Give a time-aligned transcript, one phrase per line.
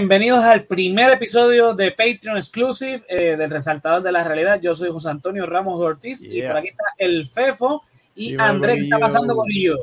[0.00, 4.58] Bienvenidos al primer episodio de Patreon Exclusive eh, del Resaltador de la Realidad.
[4.58, 7.82] Yo soy José Antonio Ramos Ortiz y por aquí está el Fefo
[8.14, 8.76] y Andrés.
[8.76, 9.78] ¿Qué está pasando con ellos?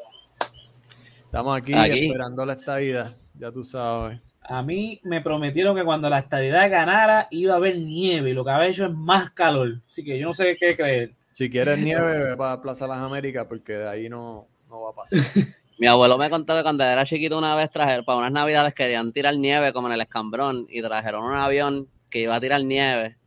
[1.24, 4.20] Estamos aquí, esperando la estadía, ya tú sabes.
[4.42, 8.44] A mí me prometieron que cuando la estadidad ganara iba a haber nieve y lo
[8.44, 9.82] que ha hecho es más calor.
[9.88, 11.12] Así que yo no sé qué creer.
[11.34, 14.94] Si quieres nieve, va a Plaza Las Américas porque de ahí no, no va a
[14.96, 15.20] pasar.
[15.80, 19.12] Mi abuelo me contó que cuando era chiquito una vez trajeron, para unas navidades querían
[19.14, 23.18] tirar nieve como en el escambrón y trajeron un avión que iba a tirar nieve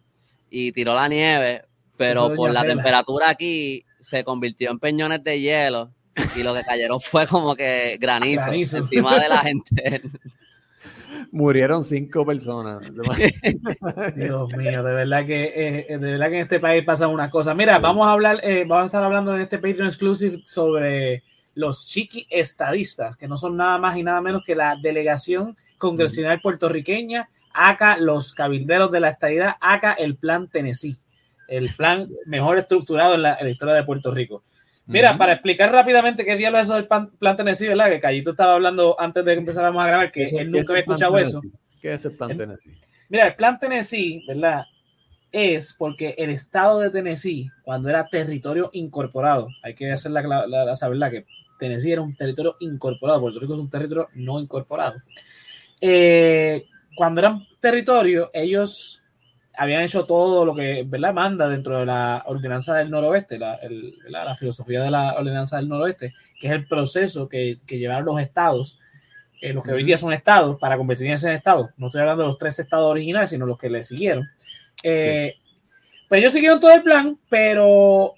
[0.50, 1.64] y tiró la nieve,
[1.96, 5.90] pero por la temperatura aquí se convirtió en peñones de hielo
[6.34, 10.02] y lo que cayeron fue como que granizo, encima de la gente.
[11.32, 12.80] Murieron cinco personas.
[14.16, 17.54] Dios mío, de verdad que eh, de verdad que en este país pasan unas cosas.
[17.54, 21.22] Mira, vamos a hablar, eh, vamos a estar hablando en este Patreon exclusive sobre
[21.54, 26.40] los chiqui estadistas, que no son nada más y nada menos que la delegación congresional
[26.40, 30.98] puertorriqueña, acá los cabilderos de la estadidad, acá el plan Tennessee,
[31.48, 34.44] el plan mejor estructurado en la, historia de Puerto Rico.
[34.86, 37.90] Mira, para explicar rápidamente qué diablo es eso del plan, Tennessee, ¿verdad?
[37.90, 41.18] Que Callito estaba hablando antes de que empezáramos a grabar, que él nunca había escuchado
[41.18, 41.40] eso.
[41.80, 42.72] ¿Qué es el plan Tennessee?
[43.08, 44.64] Mira, el plan Tennessee, ¿verdad?
[45.32, 50.46] Es porque el estado de Tennessee, cuando era territorio incorporado, hay que hacer la, la,
[50.46, 51.26] la, la que
[51.58, 55.00] Tennessee era un territorio incorporado, Puerto Rico es un territorio no incorporado.
[55.80, 56.66] Eh,
[56.96, 59.00] cuando eran territorio, ellos
[59.56, 61.12] habían hecho todo lo que ¿verdad?
[61.12, 63.60] manda dentro de la ordenanza del noroeste, la,
[64.08, 68.20] la, filosofía de la ordenanza del noroeste, que es el proceso que, que llevaron los
[68.20, 68.78] estados,
[69.40, 71.70] eh, los que hoy día son estados, para convertirse en estados.
[71.76, 74.28] No estoy hablando de los tres estados originales, sino los que le siguieron.
[74.82, 75.36] Eh,
[76.08, 78.14] pues ellos siguieron todo el plan, pero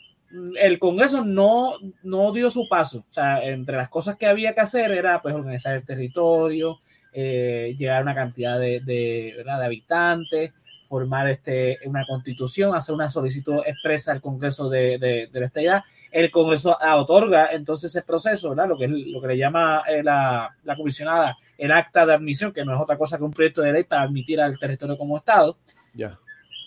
[0.58, 3.04] el Congreso no, no dio su paso.
[3.08, 6.80] O sea, entre las cosas que había que hacer era pues organizar el territorio,
[7.12, 10.52] eh, llegar a una cantidad de, de, de, habitantes,
[10.88, 15.82] formar este, una constitución, hacer una solicitud expresa al Congreso de, de la estadidad.
[16.12, 18.68] El Congreso otorga entonces ese proceso, ¿verdad?
[18.68, 22.66] Lo que, lo que le llama eh, la, la, comisionada el acta de admisión, que
[22.66, 25.56] no es otra cosa que un proyecto de ley para admitir al territorio como Estado.
[25.94, 26.18] Ya.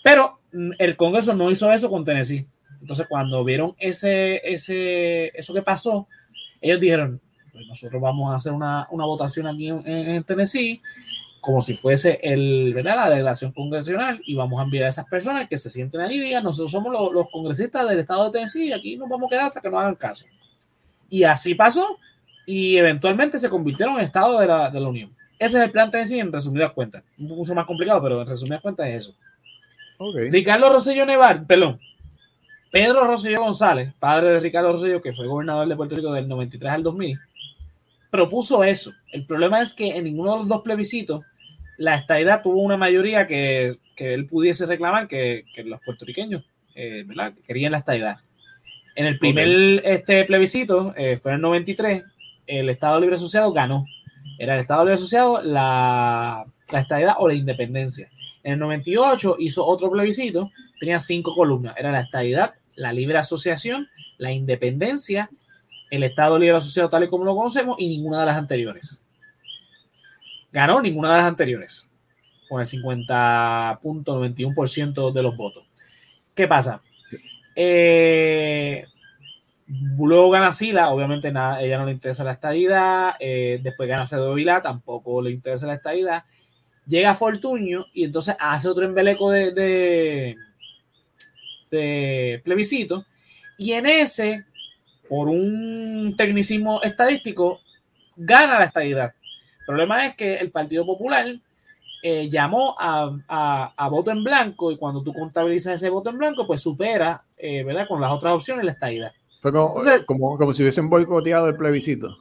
[0.06, 2.46] Pero mm, el Congreso no hizo eso con Tennessee.
[2.80, 6.06] Entonces, cuando vieron ese, ese, eso que pasó,
[6.60, 10.80] ellos dijeron, pues nosotros vamos a hacer una, una votación aquí en, en, Tennessee,
[11.40, 12.94] como si fuese el, ¿verdad?
[12.94, 16.20] la delegación congresional, y vamos a enviar a esas personas que se sienten ahí y
[16.20, 19.30] digan, nosotros somos los, los congresistas del estado de Tennessee y aquí nos vamos a
[19.30, 20.24] quedar hasta que nos hagan caso.
[21.10, 21.98] Y así pasó,
[22.46, 25.10] y eventualmente se convirtieron en estado de la, de la Unión.
[25.36, 27.02] Ese es el plan Tennessee en resumidas cuentas.
[27.28, 29.16] Poco más complicado, pero en resumidas cuentas es eso.
[29.98, 30.30] Okay.
[30.30, 31.80] Ricardo Rosselló Nevar, perdón,
[32.70, 36.72] Pedro Rosselló González, padre de Ricardo Rosselló, que fue gobernador de Puerto Rico del 93
[36.72, 37.18] al 2000,
[38.10, 38.92] propuso eso.
[39.12, 41.24] El problema es que en ninguno de los dos plebiscitos
[41.78, 47.04] la estadidad tuvo una mayoría que, que él pudiese reclamar que, que los puertorriqueños eh,
[47.06, 47.32] ¿verdad?
[47.46, 48.18] querían la estadidad.
[48.94, 49.80] En el primer okay.
[49.84, 52.04] este plebiscito, eh, fue en el 93,
[52.46, 53.86] el Estado Libre Asociado ganó.
[54.38, 58.10] Era el Estado Libre Asociado, la, la estadidad o la independencia.
[58.46, 61.74] En el 98 hizo otro plebiscito, tenía cinco columnas.
[61.76, 65.28] Era la estadidad, la libre asociación, la independencia,
[65.90, 69.04] el Estado libre asociado tal y como lo conocemos y ninguna de las anteriores.
[70.52, 71.90] Ganó ninguna de las anteriores,
[72.48, 75.64] con el 50.91% de los votos.
[76.32, 76.82] ¿Qué pasa?
[77.02, 77.16] Sí.
[77.56, 78.86] Eh,
[79.66, 83.14] luego gana Sila, obviamente nada, ella no le interesa la estadidad.
[83.18, 86.22] Eh, después gana Cedo Vilá, tampoco le interesa la estadidad
[86.86, 90.36] llega Fortuño y entonces hace otro embeleco de, de,
[91.70, 93.04] de, plebiscito
[93.58, 94.44] y en ese,
[95.08, 97.60] por un tecnicismo estadístico,
[98.16, 99.14] gana la estadidad.
[99.60, 101.26] El problema es que el Partido Popular
[102.02, 106.18] eh, llamó a, a, a, voto en blanco y cuando tú contabilizas ese voto en
[106.18, 107.88] blanco, pues supera, eh, ¿verdad?
[107.88, 109.12] Con las otras opciones la estadidad.
[109.40, 112.16] Fue como, entonces, como, como si hubiesen boicoteado el plebiscito.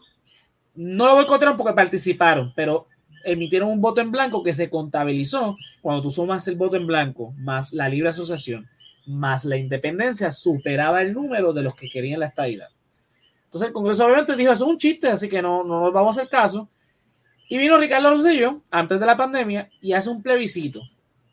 [0.76, 2.88] No lo boicotearon porque participaron, pero
[3.25, 7.33] emitieron un voto en blanco que se contabilizó cuando tú sumas el voto en blanco
[7.38, 8.68] más la libre asociación
[9.06, 12.69] más la independencia superaba el número de los que querían la estadidad.
[13.45, 16.18] Entonces el Congreso obviamente dijo, eso es un chiste, así que no, no nos vamos
[16.18, 16.69] a hacer caso.
[17.48, 20.81] Y vino Ricardo Rosselló antes de la pandemia y hace un plebiscito.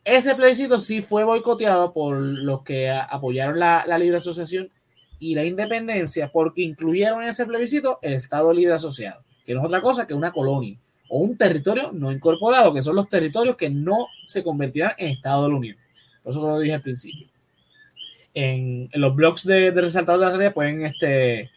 [0.04, 4.70] Ese plebiscito sí fue boicoteado por los que apoyaron la, la libre asociación
[5.18, 9.66] y la independencia porque incluyeron en ese plebiscito el Estado libre asociado, que no es
[9.66, 10.78] otra cosa que una colonia
[11.14, 15.42] o un territorio no incorporado, que son los territorios que no se convertirán en Estado
[15.42, 15.76] de la Unión.
[16.22, 17.26] Por eso lo dije al principio.
[18.32, 21.50] En, los blogs de, de resaltados de la realidad pueden, este,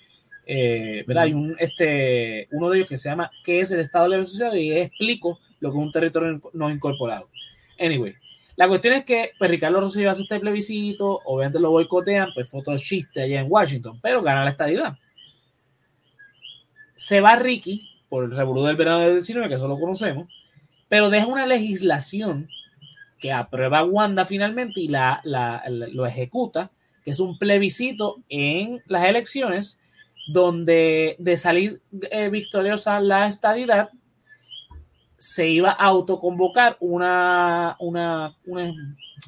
[0.46, 1.24] eh, ¿verdad?
[1.24, 4.24] Hay un, este, uno de ellos que se llama ¿Qué es el Estado de la
[4.24, 4.58] Asociado?
[4.58, 7.30] Y explico lo que es un territorio no incorporado.
[7.80, 8.14] Anyway,
[8.58, 12.78] la cuestión es que pues, Ricardo Rosselló hace este plebiscito, obviamente lo boicotean, pues todo
[12.78, 14.98] chiste allá en Washington, pero gana la estadidad.
[16.98, 20.28] Se va Ricky por el revolución del verano del 19, que eso lo conocemos,
[20.90, 22.48] pero deja una legislación
[23.20, 26.72] que aprueba Wanda finalmente y la, lo ejecuta,
[27.04, 29.82] que es un plebiscito en las elecciones
[30.28, 31.82] donde de salir
[32.12, 33.90] eh, victoriosa la estadidad,
[35.18, 38.74] se iba a autoconvocar una, una, una,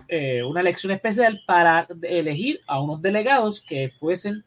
[0.07, 4.43] eh, una, elección especial para elegir a unos delegados que fuesen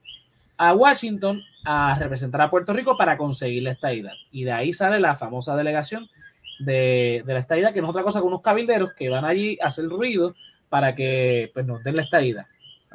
[0.62, 4.12] a Washington a representar a Puerto Rico para conseguir la estadidad.
[4.30, 6.06] Y de ahí sale la famosa delegación
[6.58, 9.58] de, de la estadidad, que no es otra cosa que unos cabilderos que van allí
[9.62, 10.34] a hacer ruido
[10.68, 12.44] para que pues, nos den la estadidad.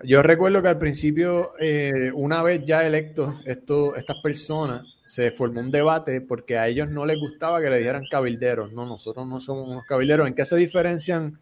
[0.03, 5.59] Yo recuerdo que al principio, eh, una vez ya electos esto, estas personas, se formó
[5.59, 8.73] un debate porque a ellos no les gustaba que le dijeran cabilderos.
[8.73, 10.27] No, nosotros no somos unos cabilderos.
[10.27, 11.39] ¿En qué se diferencian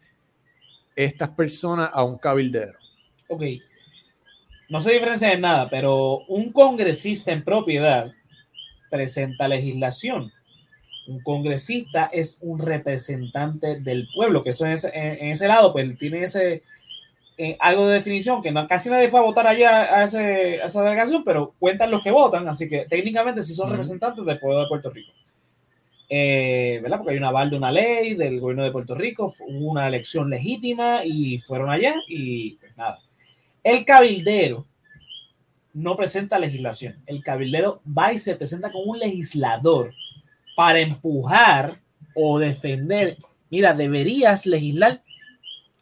[0.96, 2.78] estas personas a un cabildero?
[3.28, 3.42] Ok.
[4.68, 8.12] No se diferencia en nada, pero un congresista en propiedad
[8.90, 10.32] presenta legislación.
[11.06, 15.98] Un congresista es un representante del pueblo, que eso en ese, en ese lado, pues
[15.98, 16.62] tiene ese,
[17.36, 20.82] eh, algo de definición, que no, casi nadie fue a votar allá a, ese, esa
[20.84, 24.68] delegación, pero cuentan los que votan, así que técnicamente sí son representantes del pueblo de
[24.68, 25.12] Puerto Rico.
[26.08, 26.98] Eh, ¿verdad?
[26.98, 30.30] Porque hay un aval de una ley del gobierno de Puerto Rico, hubo una elección
[30.30, 33.00] legítima y fueron allá y pues nada.
[33.64, 34.66] El cabildero
[35.72, 37.02] no presenta legislación.
[37.06, 39.92] El cabildero va y se presenta como un legislador
[40.54, 41.80] para empujar
[42.14, 43.16] o defender.
[43.50, 45.02] Mira, deberías legislar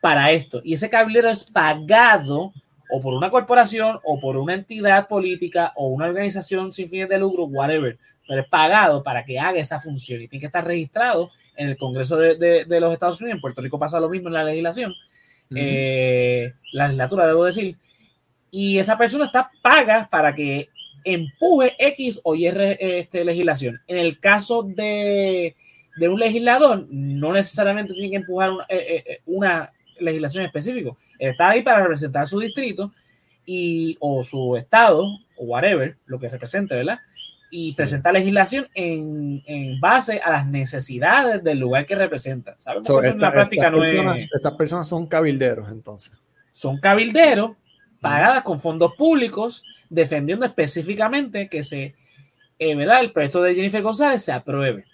[0.01, 0.63] para esto.
[0.65, 2.53] Y ese cabildero es pagado
[2.91, 7.19] o por una corporación o por una entidad política o una organización sin fines de
[7.19, 7.99] lucro, whatever,
[8.29, 11.77] pero es pagado para que haga esa función y tiene que estar registrado en el
[11.77, 13.37] Congreso de, los Estados Unidos.
[13.37, 14.95] En Puerto Rico pasa lo mismo en la legislación,
[15.55, 17.77] eh, la legislatura, debo decir.
[18.51, 20.69] Y esa persona está paga para que
[21.05, 23.81] empuje X o Y este, legislación.
[23.87, 25.55] En el caso de,
[26.01, 29.69] un legislador, no necesariamente tiene que empujar una, eh, eh,
[29.99, 30.91] legislación específica.
[31.19, 32.93] Está ahí para representar su distrito
[33.47, 35.07] y, o su estado,
[35.37, 36.99] o whatever, lo que represente, ¿verdad?
[37.55, 42.55] Y presenta legislación en, en, base a las necesidades del lugar que representa.
[42.57, 42.89] ¿Sabes?
[42.89, 46.13] la práctica estas, personas, estas personas son cabilderos, entonces.
[46.53, 47.53] Son cabilderos
[48.01, 51.95] pagadas con fondos públicos, defendiendo específicamente que se,
[52.59, 53.03] eh, ¿verdad?
[53.03, 54.87] El proyecto de Jennifer González se apruebe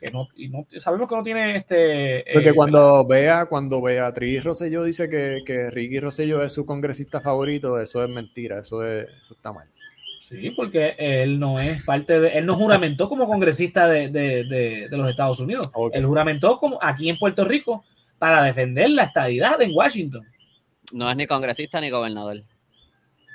[0.00, 2.24] que no, y no, sabemos que no tiene este...
[2.32, 7.20] Porque eh, cuando vea, cuando Beatriz Rosselló dice que, que Ricky Rosselló es su congresista
[7.20, 9.66] favorito, eso es mentira, eso, es, eso está mal.
[10.28, 14.96] Sí, porque él no es parte de, él no juramentó como congresista de, de, de,
[14.96, 15.70] los Estados Unidos.
[15.92, 17.84] Él juramentó como aquí en Puerto Rico
[18.18, 20.26] para defender la estadidad en Washington.
[20.92, 22.42] No es ni congresista ni gobernador.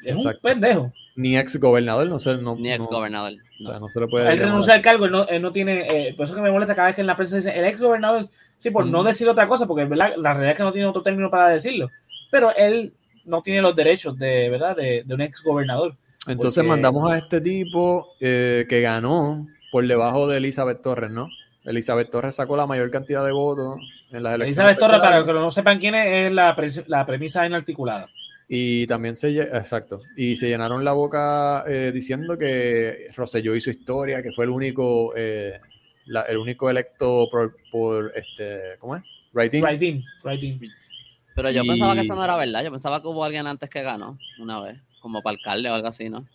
[0.03, 3.33] Es un pendejo ni ex gobernador, no sé, no, ni ex gobernador.
[3.59, 4.31] O sea, no se le puede.
[4.31, 5.85] Él renuncia al cargo, él no, tiene.
[5.89, 7.79] Eh, por eso que me molesta cada vez que en la prensa dice el ex
[7.79, 11.03] gobernador, sí, por no decir otra cosa, porque la realidad es que no tiene otro
[11.03, 11.89] término para decirlo.
[12.31, 12.93] Pero él
[13.25, 14.75] no tiene los derechos de, ¿verdad?
[14.75, 15.95] De, un ex gobernador.
[16.27, 21.29] Entonces mandamos a este tipo eh, que ganó por debajo de Elizabeth Torres, ¿no?
[21.65, 23.77] Elizabeth Torres sacó la mayor cantidad de votos
[24.11, 24.57] en las elecciones.
[24.57, 26.55] Elizabeth Torres, para los que no sepan quién es, es la,
[26.87, 28.07] la premisa inarticulada.
[28.47, 34.21] Y también se, exacto, y se llenaron la boca eh, diciendo que Rosselló hizo historia,
[34.21, 35.59] que fue el único, eh,
[36.27, 39.03] el único electo por, por, este, ¿cómo es?
[39.33, 39.63] Writing.
[39.63, 40.03] Writing,
[41.35, 43.81] Pero yo pensaba que eso no era verdad, yo pensaba que hubo alguien antes que
[43.81, 46.25] ganó una vez, como para alcalde o algo así, ¿no?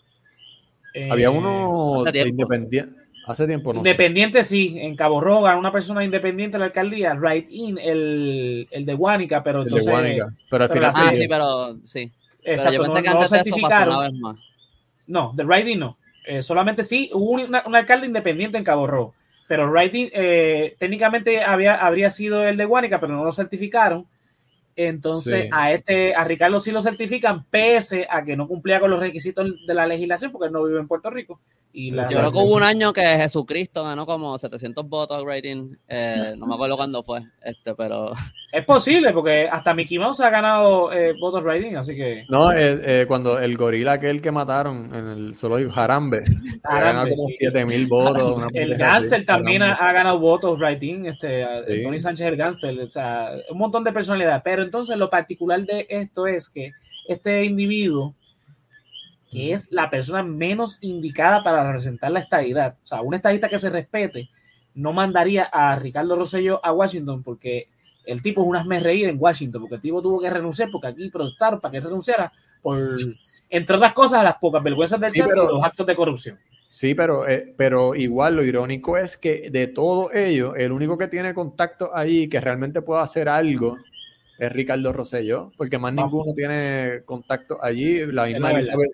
[1.11, 2.95] Había uno independiente.
[3.27, 3.81] Hace tiempo, ¿no?
[3.81, 4.79] Independiente, sí.
[4.79, 7.15] En Cabo Roga, una persona independiente de la alcaldía.
[7.15, 10.33] Right in, el, el de Guánica, pero el de Guánica.
[10.51, 10.93] Pero al final.
[10.95, 12.11] Ah, sí, pero sí.
[12.43, 14.37] Exacto, yo pensé que antes de eso pasó una vez más.
[15.07, 15.99] No, de Right in no.
[16.27, 19.15] Eh, solamente sí, hubo un, alcalde independiente en Cabo Rojo.
[19.47, 24.07] Pero Right in, eh, técnicamente había, habría sido el de Guánica, pero no lo certificaron.
[24.81, 29.01] Entonces, a este, a Ricardo sí lo certifican, pese a que no cumplía con los
[29.01, 31.41] requisitos de la legislación, porque él no vive en Puerto Rico.
[31.73, 35.75] Y Yo creo que hubo un año que Jesucristo ganó como 700 votos rating.
[35.87, 38.13] Eh, no me acuerdo cuándo fue, este, pero.
[38.51, 42.25] Es posible, porque hasta Mickey Mouse ha ganado eh, votos rating, así que.
[42.31, 46.25] No, eh, cuando el gorila aquel que mataron en el solo Jarambe,
[46.63, 48.43] ha ganado como 7000 votos.
[48.55, 51.47] el Gánster también ha, ganado votos rating, este,
[51.83, 54.41] Tony Sánchez el Gánster, o sea, un montón de personalidades.
[54.43, 56.73] Pero entonces lo particular de esto es que
[57.09, 58.15] este individuo
[59.31, 62.77] que es la persona menos indicada para representar la estadidad.
[62.83, 64.31] O sea, un estadista que se respete
[64.75, 67.69] no mandaría a Ricardo Rosselló a Washington porque
[68.07, 70.87] el tipo es un asme reír en Washington, porque el tipo tuvo que renunciar, porque
[70.87, 72.33] aquí protestaron para que renunciara,
[72.63, 72.97] por,
[73.51, 76.39] entre otras cosas, las pocas vergüenzas del chat y los actos de corrupción.
[76.71, 81.09] Sí, pero, eh, pero igual lo irónico es que de todo ello, el único que
[81.09, 83.77] tiene contacto ahí que realmente pueda hacer algo
[84.38, 88.07] es Ricardo Rosselló, porque más ninguno tiene contacto allí.
[88.07, 88.90] La misma Elizabeth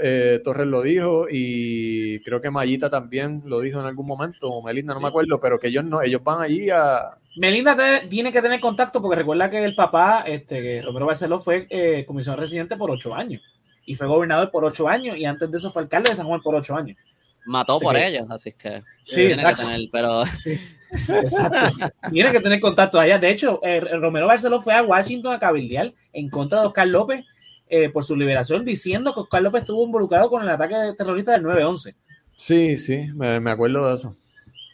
[0.00, 4.62] eh, Torres lo dijo y creo que Mayita también lo dijo en algún momento, o
[4.62, 7.16] Melinda, no me acuerdo, pero que ellos no, ellos van allí a...
[7.36, 7.76] Melinda
[8.08, 12.42] tiene que tener contacto porque recuerda que el papá, este, Romero Barceló, fue eh, comisionado
[12.42, 13.42] residente por ocho años
[13.84, 16.42] y fue gobernador por ocho años y antes de eso fue alcalde de San Juan
[16.42, 16.96] por ocho años.
[17.44, 19.66] Mató por ellos, así que sí, exacto.
[19.90, 20.24] pero...
[21.22, 21.88] exacto.
[22.10, 23.18] Tiene que tener contacto allá.
[23.18, 27.24] De hecho, eh, Romero Barceló fue a Washington a cabildear en contra de Oscar López
[27.68, 31.44] eh, por su liberación, diciendo que Oscar López estuvo involucrado con el ataque terrorista del
[31.44, 31.94] 9-11.
[32.36, 34.16] Sí, sí, me, acuerdo de eso.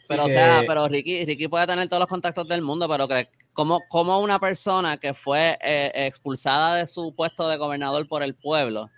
[0.07, 3.29] Pero, o sea, pero Ricky, Ricky puede tener todos los contactos del mundo, pero que
[3.53, 8.33] como, como una persona que fue eh, expulsada de su puesto de gobernador por el
[8.33, 8.89] pueblo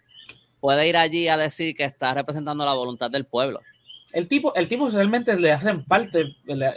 [0.62, 3.60] puede ir allí a decir que está representando la voluntad del pueblo.
[4.14, 6.20] El tipo, el tipo realmente le hacen falta,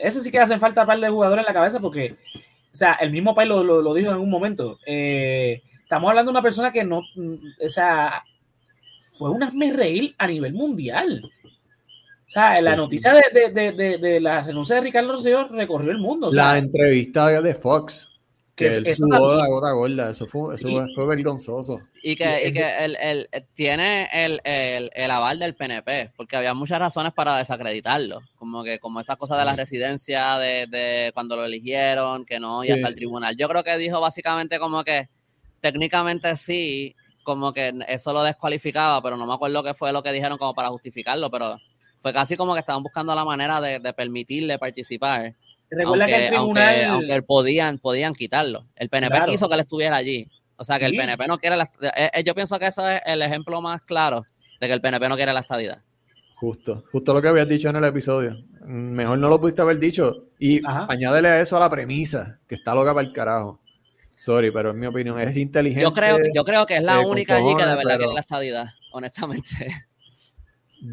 [0.00, 2.95] ese sí que hacen falta un par de jugadores en la cabeza porque, o sea,
[2.95, 4.79] el mismo país lo, lo, dijo en un momento.
[4.87, 8.25] Eh, estamos hablando de una persona que no, o sea,
[9.12, 9.43] fue un
[9.76, 11.23] reír a nivel mundial.
[12.26, 15.99] O sea, la noticia de, de, de, de, la renuncia de Ricardo Rosselló recorrió el
[15.99, 16.31] mundo.
[16.33, 18.13] la entrevista de Fox
[18.55, 21.81] que, él la gota gorda, eso fue, eso fue vergonzoso.
[22.03, 27.13] Y que, y que tiene el, el, el, aval del PNP, porque había muchas razones
[27.13, 32.25] para desacreditarlo, como que como esa cosa de la residencia, de, de cuando lo eligieron,
[32.25, 33.37] que no iba hasta el tribunal.
[33.37, 35.09] Yo creo que dijo básicamente como que
[35.61, 36.95] técnicamente sí,
[37.25, 40.55] como que eso lo descualificaba, pero no me acuerdo qué fue lo que dijeron como
[40.55, 41.59] para justificarlo, pero
[42.01, 45.35] fue casi como que estaban buscando la manera de, de permitirle participar
[45.75, 46.85] Recuerda que el tribunal.
[46.85, 48.66] Aunque, podían, podían quitarlo.
[48.76, 50.28] El PNP quiso que él estuviera allí.
[50.57, 51.64] O sea que el PNP no quiere la.
[51.81, 54.25] Eh, eh, yo pienso que ese es el ejemplo más claro
[54.61, 55.78] de que el PNP no quiere la estadidad.
[56.37, 58.37] Justo, justo lo que habías dicho en el episodio.
[58.64, 60.26] Mejor no lo pudiste haber dicho.
[60.38, 63.61] Y añádele a eso a la premisa, que está loca para el carajo.
[64.16, 65.83] Sorry, pero en mi opinión es inteligente.
[65.83, 68.66] Yo creo, yo creo que es la única allí que de verdad quiere la estadidad,
[68.93, 69.87] honestamente.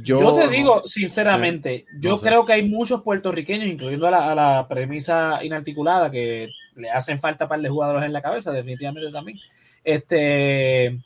[0.04, 6.10] Yo, te digo, sinceramente, yo creo que hay muchos puertorriqueños, incluyendo a la, premisa inarticulada,
[6.10, 9.38] que le hacen falta para de jugadores en la cabeza, definitivamente también.
[9.84, 10.98] Este,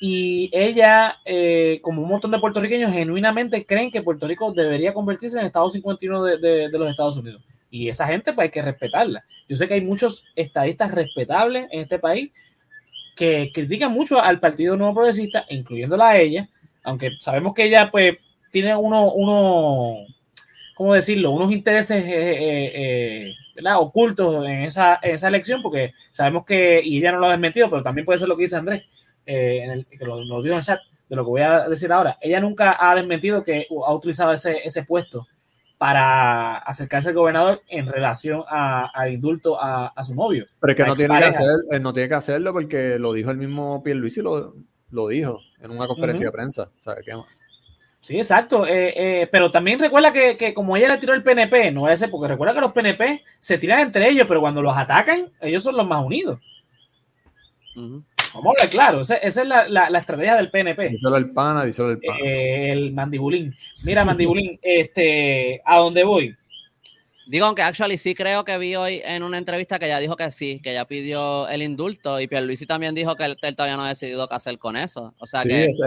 [0.00, 5.36] y ella, eh, como un montón de puertorriqueños, genuinamente creen que Puerto Rico debería convertirse
[5.36, 7.42] en el Estado 51 de, de, de los Estados Unidos.
[7.70, 9.24] Y esa gente, pues hay que respetarla.
[9.48, 12.32] Yo sé que hay muchos estadistas respetables en este país
[13.14, 16.48] que critican mucho al Partido Nuevo Progresista, incluyéndola a ella,
[16.86, 18.16] aunque sabemos que ella pues
[18.50, 20.06] tiene uno, uno
[20.74, 21.32] ¿cómo decirlo?
[21.32, 27.18] Unos intereses eh, eh, eh, ocultos en esa, elección, porque sabemos que, y ella no
[27.18, 28.84] lo ha desmentido, pero también puede ser lo que dice Andrés,
[29.24, 31.90] en el, que lo, lo, dio en el chat, de lo que voy a decir
[31.90, 32.18] ahora.
[32.20, 35.26] Ella nunca ha desmentido que ha utilizado ese, ese puesto
[35.78, 40.46] para acercarse al gobernador en relación al indulto a, su novio.
[40.60, 43.38] Pero es que no tiene que, hacer, no tiene que hacerlo porque lo dijo el
[43.38, 44.54] mismo Pierluisi, lo,
[44.90, 46.68] lo dijo en una conferencia de prensa.
[48.00, 48.66] Sí, exacto.
[48.66, 52.28] Eh, eh, pero también recuerda que, como ella le tiró el PNP, no ese, porque
[52.28, 55.86] recuerda que los PNP se tiran entre ellos, pero cuando los atacan, ellos son los
[55.86, 56.38] más unidos.
[57.74, 60.90] Vamos a hablar claro, esa, es la, estrategia del PNP.
[60.90, 62.18] Díselo el pana, díselo el pana.
[62.22, 63.54] Eh, el mandibulín.
[63.84, 66.36] Mira, mandibulín, este, ¿a dónde voy?
[67.26, 70.30] Digo, aunque actually sí creo que vi hoy en una entrevista que ella dijo que
[70.30, 73.88] sí, que ella pidió el indulto y Pierluisi también dijo que él, todavía no ha
[73.88, 75.12] decidido qué hacer con eso.
[75.18, 75.80] O sea que es,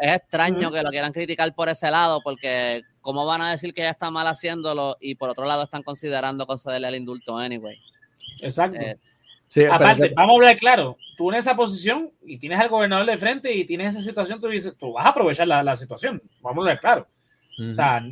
[0.00, 3.90] extraño que lo quieran criticar por ese lado porque cómo van a decir que ella
[3.90, 7.78] está mal haciéndolo y por otro lado están considerando concederle el indulto anyway.
[8.40, 8.80] Exacto.
[8.80, 8.96] Eh,
[9.70, 13.52] Aparte, vamos a hablar claro, tú en esa posición y tienes al gobernador de frente
[13.52, 16.22] y tienes esa situación, tú dices, tú vas a aprovechar la, la situación.
[16.40, 17.06] Vamos a hablar claro.
[17.60, 18.02] O sea,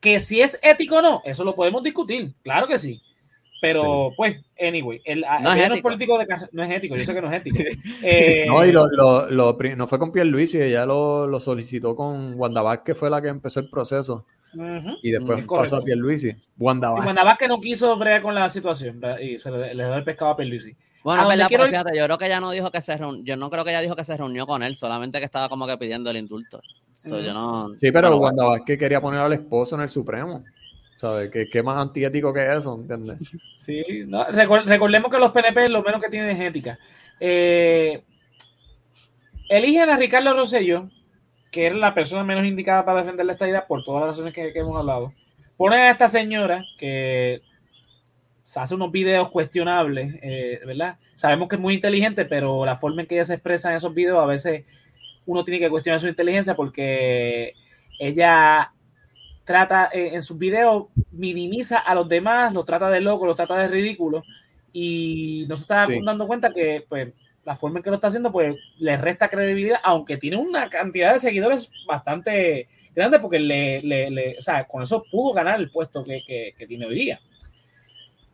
[0.00, 3.00] que si es ético o no, eso lo podemos discutir, claro que sí.
[3.60, 7.28] Pero, pues, anyway, el, no, es político de no es ético, yo sé que no
[7.28, 7.58] es ético.
[8.02, 11.40] Eh, no, y lo, lo, lo, no fue con Pierre Luis, y ella lo, lo,
[11.40, 14.26] solicitó con Wanda que fue la que empezó el proceso.
[15.02, 16.26] Y después pasó a Pierre Luis.
[16.56, 17.48] Wanda Vázquez.
[17.48, 20.74] no quiso bregar con la situación y se le, le dio el pescado a Pierre
[21.04, 23.64] Bueno, verdad, fíjate, yo creo que ella no dijo que se reunió, yo no creo
[23.64, 26.16] que ella dijo que se reunió con él, solamente que estaba como que pidiendo el
[26.16, 26.60] indulto
[27.78, 30.44] sí, pero Wanda Vázquez quería poner al esposo en el Supremo.
[30.96, 31.30] ¿Sabes?
[31.30, 32.74] ¿Qué, qué más antiético que eso?
[32.74, 33.18] ¿Entiendes?
[33.68, 33.84] Sí,
[34.64, 36.78] recordemos que los PNP lo menos que tienen es ética.
[37.20, 38.02] Eh,
[39.50, 40.88] eligen a Ricardo Rosello,
[41.50, 44.58] que es la persona menos indicada para defender la estadía por todas las razones que,
[44.58, 45.12] hemos hablado.
[45.58, 47.42] ponen a esta señora que
[48.56, 50.96] hace unos videos cuestionables, eh, ¿verdad?
[51.14, 53.94] Sabemos que es muy inteligente, pero la forma en que ella se expresa en esos
[53.94, 54.64] videos a veces
[55.26, 57.54] uno tiene que cuestionar su inteligencia porque
[57.98, 58.72] ella
[59.44, 63.56] trata eh, en sus videos, minimiza a los demás, los trata de loco, los trata
[63.56, 64.22] de ridículo
[64.72, 67.12] y no se está dando cuenta que pues
[67.44, 71.12] la forma en que lo está haciendo pues le resta credibilidad, aunque tiene una cantidad
[71.12, 76.04] de seguidores bastante grande porque le, le, o sea, con eso pudo ganar el puesto
[76.04, 76.22] que,
[76.56, 77.20] que, tiene hoy día.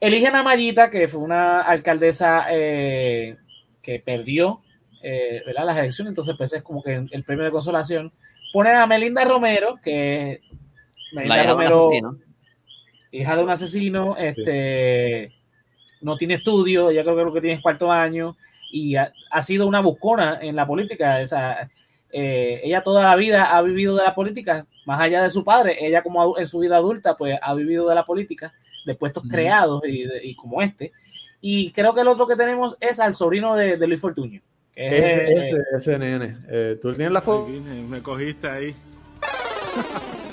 [0.00, 3.36] Eligen a Mayita, que fue una alcaldesa eh,
[3.80, 4.60] que perdió
[5.02, 5.66] eh, ¿verdad?
[5.66, 8.12] las elecciones, entonces pues es como que el premio de consolación.
[8.52, 10.40] Ponen a Melinda Romero, que
[11.12, 11.90] Melinda Romero,
[13.10, 15.32] hija de un asesino, este,
[16.00, 18.36] no tiene estudio, ya creo que lo que tiene es cuarto año,
[18.70, 21.20] y ha, sido una buscona en la política.
[21.20, 21.70] Esa,
[22.10, 25.76] eh, ella toda la vida ha vivido de la política, más allá de su padre,
[25.80, 28.52] ella como en su vida adulta, pues ha vivido de la política,
[28.84, 30.92] de puestos creados y, como este.
[31.40, 34.40] Y creo que el otro que tenemos es al sobrino de, Luis Fortuño.
[34.74, 36.38] ese, ese, nene.
[36.48, 37.48] Eh, ¿Tú tienes la foto?
[37.48, 38.74] Me cogiste ahí.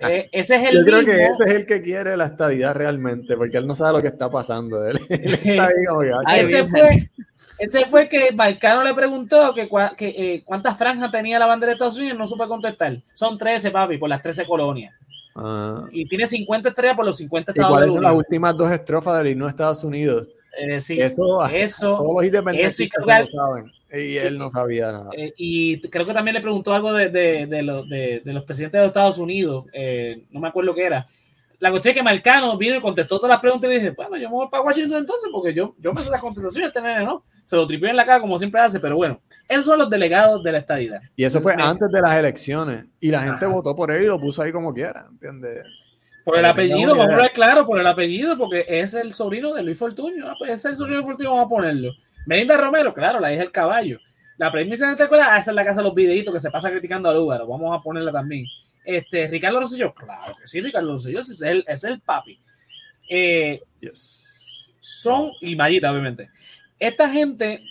[0.00, 3.36] Eh, ese es el Yo creo que ese es el que quiere la estadidad realmente,
[3.36, 4.86] porque él no sabe lo que está pasando.
[4.86, 7.10] Él, ese, fue,
[7.58, 9.68] ese fue que Marcano le preguntó que,
[10.00, 13.00] eh, cuántas franjas tenía la bandera de Estados Unidos, no supe contestar.
[13.12, 14.94] Son 13, papi, por las 13 colonias.
[15.34, 15.86] Ah.
[15.92, 17.88] Y tiene 50 estrellas por los 50 Estados Unidos.
[17.88, 20.26] ¿Y cuáles son las últimas dos estrofas del himno de Estados Unidos?
[20.58, 23.72] Eh, sí, eso, eso, todos los independentistas lo saben.
[23.92, 25.10] Y él no sabía nada.
[25.16, 28.88] Eh, y creo que también le preguntó algo de, de, de, los presidentes de los
[28.88, 31.06] Estados Unidos, eh, no me acuerdo qué era.
[31.60, 34.28] La cuestión es que Marcano vino y contestó todas las preguntas y dije, bueno, yo
[34.28, 37.24] me voy para Washington entonces, porque yo, yo me sé las contestaciones, este nene, ¿no?
[37.44, 40.42] Se lo tripió en la cara como siempre hace, pero bueno, esos son los delegados
[40.44, 41.00] de la estadidad.
[41.16, 44.20] Y eso fue antes de las elecciones, y la gente votó por él y lo
[44.20, 45.64] puso ahí como quiera, ¿entiendes?
[46.24, 49.62] Por el apellido, vamos a ver claro, por el apellido, porque es el sobrino de
[49.62, 50.28] Luis Fortunio.
[50.28, 51.90] Ah, pues es el sobrino de Fortunio, vamos a ponerlo.
[52.26, 53.98] Melinda Romero, claro, la hija del caballo.
[54.36, 56.70] La premisa de esta escuela, esa es la casa de los videitos que se pasa
[56.70, 57.46] criticando al Lúgaro.
[57.46, 58.44] Vamos a ponerla también.
[58.90, 62.40] Este, Ricardo Rosselló, claro que sí, Ricardo Rosselló es el, es el papi.
[63.06, 63.62] Eh,
[64.80, 66.30] son, y Mayita, obviamente.
[66.78, 67.62] Esta gente,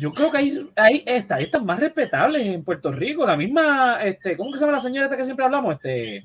[0.00, 3.24] yo creo que hay, hay estadistas más respetables en Puerto Rico.
[3.24, 5.76] La misma, este, ¿cómo que se llama la señora esta que siempre hablamos?
[5.76, 6.24] Este,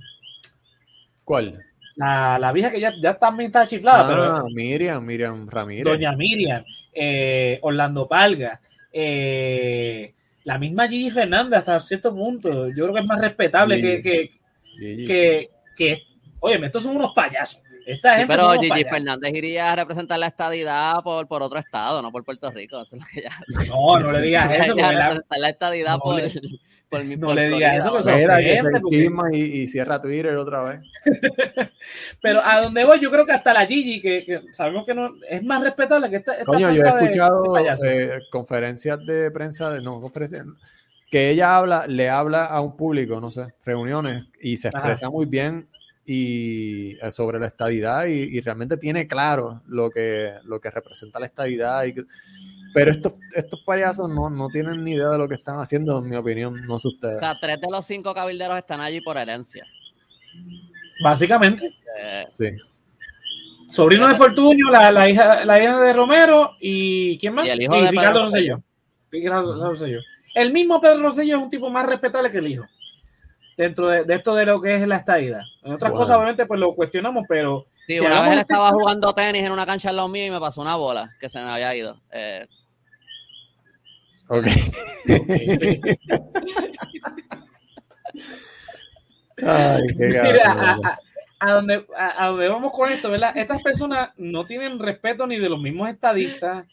[1.24, 1.64] ¿Cuál?
[1.96, 4.06] La, la vieja que ya, ya también está chiflada.
[4.06, 5.84] Ah, pero, Miriam, Miriam Ramírez.
[5.84, 8.60] Doña Miriam, eh, Orlando Palga,
[8.92, 12.70] eh, la misma Gigi Fernández hasta cierto punto.
[12.70, 14.32] Yo creo que es más respetable que, que,
[15.06, 16.04] que, que,
[16.40, 17.62] oye, estos son unos payasos.
[17.86, 22.12] Esta gente pero Gigi Fernández iría a representar la estadidad por, por otro estado, no
[22.12, 22.82] por Puerto Rico.
[22.82, 23.68] Eso es lo que ya...
[23.68, 24.76] No, no le digas eso.
[24.76, 25.22] la...
[25.30, 26.22] la estadidad por,
[27.18, 28.00] no le digas eso,
[29.32, 30.80] y, y, cierra Twitter otra vez.
[32.22, 35.44] Pero a donde voy, yo creo que hasta la Gigi, que, sabemos que no es
[35.44, 36.44] más respetable que esta.
[36.46, 40.46] Coño, yo he escuchado eh, conferencias de prensa, de, no, conferencias,
[41.12, 45.26] que ella habla, le habla a un público, no sé, reuniones, y se expresa muy
[45.26, 45.68] bien
[46.06, 51.28] y eh, sobre la estadidad y, realmente tiene claro lo que, lo que representa la
[51.28, 51.94] estadidad y
[52.74, 56.10] pero estos, estos payasos no, no tienen ni idea de lo que están haciendo, en
[56.10, 57.18] mi opinión, no sé ustedes.
[57.18, 59.66] O sea, tres de los cinco cabilderos están allí por herencia.
[61.04, 61.74] Básicamente.
[62.00, 62.50] Eh, sí.
[63.70, 67.46] Sobrino de Fortunio, la, la, hija, la hija de Romero y ¿quién más?
[67.46, 70.00] Y el hijo de Ricardo Rosselló.
[70.36, 72.66] El mismo Pedro Rosselló es un tipo más respetable que el hijo.
[73.56, 75.42] Dentro de, de esto de lo que es la estadía.
[75.64, 77.68] En otras cosas, obviamente, pues lo cuestionamos, pero.
[77.86, 80.40] Sí, una vez él estaba jugando tenis en una cancha al lado mío y me
[80.40, 82.00] pasó una bola que se me había ido.
[82.12, 82.48] Eh,
[84.34, 84.48] Ok.
[89.98, 90.80] Mira,
[91.40, 93.38] a, donde, a, donde, vamos con esto, ¿verdad?
[93.38, 96.66] Estas personas no tienen respeto ni de los mismos estadistas.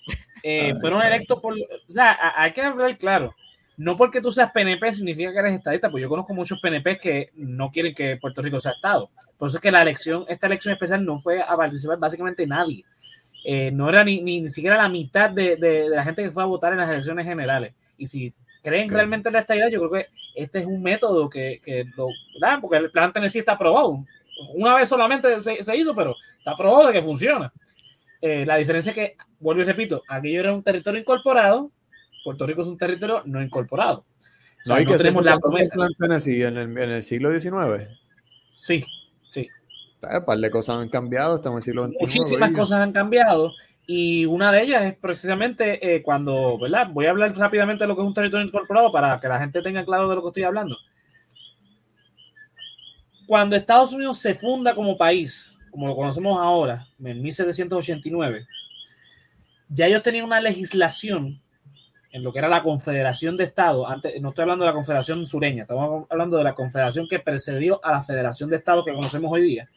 [0.42, 1.52] Eh, fueron electos por.
[1.52, 3.34] O sea, hay que hablar claro.
[3.76, 7.30] No porque tú seas PNP significa que eres estadista, pues yo conozco muchos PNP que
[7.34, 9.10] no quieren que Puerto Rico sea Estado.
[9.36, 12.84] Por eso es que la elección, esta elección especial no fue a participar básicamente nadie.
[13.44, 16.46] Eh, no era ni, ni, siquiera la mitad de, de, la gente que fue a
[16.46, 17.74] votar en las elecciones generales.
[17.96, 21.60] Y si creen realmente en esta idea, yo creo que este es un método que,
[21.64, 22.08] que lo,
[22.40, 24.04] dan Porque el plan Tennessee está aprobado.
[24.54, 27.52] Una vez solamente se, se hizo, pero está aprobado de que funciona.
[28.20, 31.70] Eh, la diferencia es que, vuelvo y repito, aquello era un territorio incorporado,
[32.22, 34.04] Puerto Rico es un territorio no incorporado.
[34.66, 35.74] no, hay que tenemos la promesa.
[35.74, 37.88] En el, en el siglo XIX.
[38.52, 38.84] Sí,
[40.02, 41.96] un par de cosas han cambiado, estamos en el siglo XXI.
[42.00, 43.52] Muchísimas cosas han cambiado
[43.86, 46.88] y una de ellas es precisamente eh, cuando, ¿verdad?
[46.90, 49.62] Voy a hablar rápidamente de lo que es un territorio incorporado para que la gente
[49.62, 50.76] tenga claro de lo que estoy hablando.
[53.26, 58.46] cuando Estados Unidos se funda como país, como lo conocemos ahora, en 1789,
[59.68, 61.40] ya ellos tenían una legislación
[62.12, 65.26] en lo que era la Confederación de Estados, antes, no estoy hablando de la Confederación
[65.26, 69.30] Sureña, estamos hablando de la Confederación que precedió a la Federación de Estados que conocemos
[69.30, 69.68] hoy día.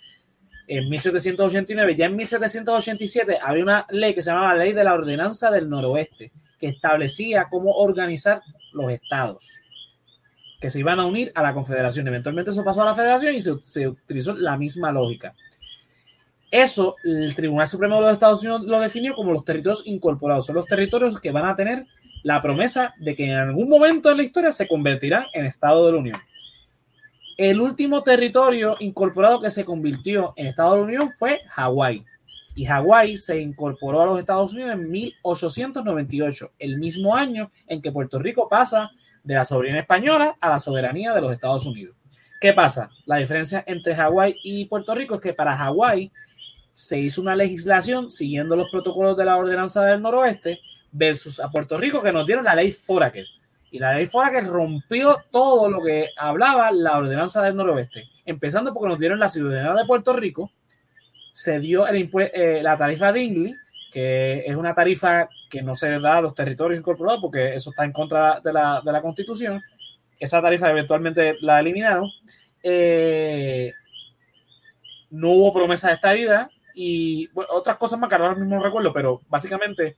[0.67, 5.51] En 1789, ya en 1787 había una ley que se llamaba Ley de la Ordenanza
[5.51, 9.59] del Noroeste, que establecía cómo organizar los estados
[10.63, 12.07] que se iban a unir a la Confederación.
[12.07, 15.35] Eventualmente eso pasó a la Federación y se, utilizó la misma lógica.
[16.49, 20.45] Eso, el Tribunal Supremo de los Estados Unidos lo definió como los territorios incorporados.
[20.45, 21.85] Son los territorios que van a tener
[22.23, 25.91] la promesa de que en algún momento de la historia se convertirán en Estado de
[25.91, 26.21] la Unión.
[27.37, 32.05] El último territorio incorporado que se convirtió en Estado de la Unión fue Hawái.
[32.55, 37.91] Y Hawái se incorporó a los Estados Unidos en 1898, el mismo año en que
[37.91, 38.91] Puerto Rico pasa
[39.23, 41.95] de la soberanía española a la soberanía de los Estados Unidos.
[42.39, 42.89] ¿Qué pasa?
[43.05, 46.11] La diferencia entre Hawái y Puerto Rico es que para Hawái
[46.73, 50.59] se hizo una legislación siguiendo los protocolos de la ordenanza del noroeste
[50.91, 53.25] versus a Puerto Rico que nos dieron la ley Foraker.
[53.73, 58.87] Y la ley Foraker rompió todo lo que hablaba la ordenanza del noroeste, empezando porque
[58.87, 60.51] nos dieron la ciudadanía de Puerto Rico,
[61.31, 63.55] se dio eh, la tarifa Dingley,
[63.91, 67.83] que es una tarifa que no se da a los territorios incorporados porque eso está
[67.83, 69.59] en contra de la, de la constitución.
[70.19, 72.11] Esa tarifa eventualmente la eliminaron.
[72.61, 73.73] Eh,
[75.09, 79.21] no hubo promesa de estadía y otras cosas más que ahora mismo no recuerdo, pero
[79.29, 79.97] básicamente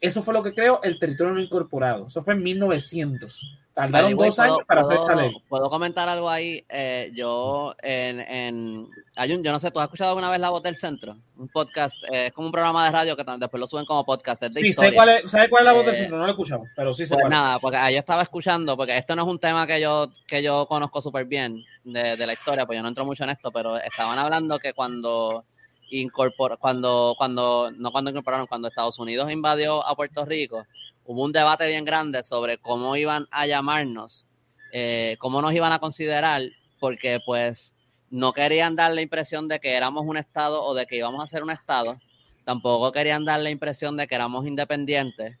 [0.00, 2.06] eso fue lo que creó el territorio no incorporado.
[2.08, 3.40] Eso fue en 1900.
[3.76, 5.36] Tardaron dos años para hacer esa ley.
[5.48, 6.64] ¿Puedo comentar algo ahí?
[6.66, 10.48] Eh, yo, en, en hay un, yo no sé, ¿tú has escuchado alguna vez La
[10.48, 11.16] Voz del Centro?
[11.36, 14.42] Un podcast, eh, es como un programa de radio que después lo suben como podcast.
[14.54, 16.16] sí, sé cuál, es, ¿sabes cuál es La Voz del eh, Centro?
[16.16, 17.32] No lo escuchamos, pero sí sé pues cuál.
[17.32, 20.66] nada, porque ahí estaba escuchando, porque esto no es un tema que yo, que yo
[20.66, 23.76] conozco súper bien de, de la historia, pues yo no entro mucho en esto, pero
[23.76, 25.44] estaban hablando que cuando
[26.58, 30.66] cuando, cuando, no cuando incorporaron, cuando Estados Unidos invadió a Puerto Rico,
[31.04, 34.26] hubo un debate bien grande sobre cómo iban a llamarnos,
[34.72, 36.42] eh, cómo nos iban a considerar,
[36.80, 37.72] porque pues
[38.10, 41.26] no querían dar la impresión de que éramos un estado o de que íbamos a
[41.26, 41.98] ser un estado,
[42.44, 45.36] tampoco querían dar la impresión de que éramos independientes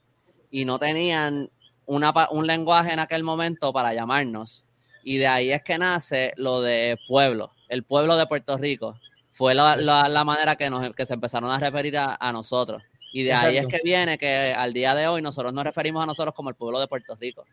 [0.50, 1.50] y no tenían
[1.86, 4.64] una, un lenguaje en aquel momento para llamarnos.
[5.04, 8.98] Y de ahí es que nace lo de pueblo, el pueblo de Puerto Rico
[9.36, 12.82] fue la, la, manera que, nos, que se empezaron a referir a, a nosotros.
[13.12, 16.06] Y de ahí es que viene que al día de hoy nosotros nos referimos a
[16.06, 17.44] nosotros como el pueblo de Puerto Rico.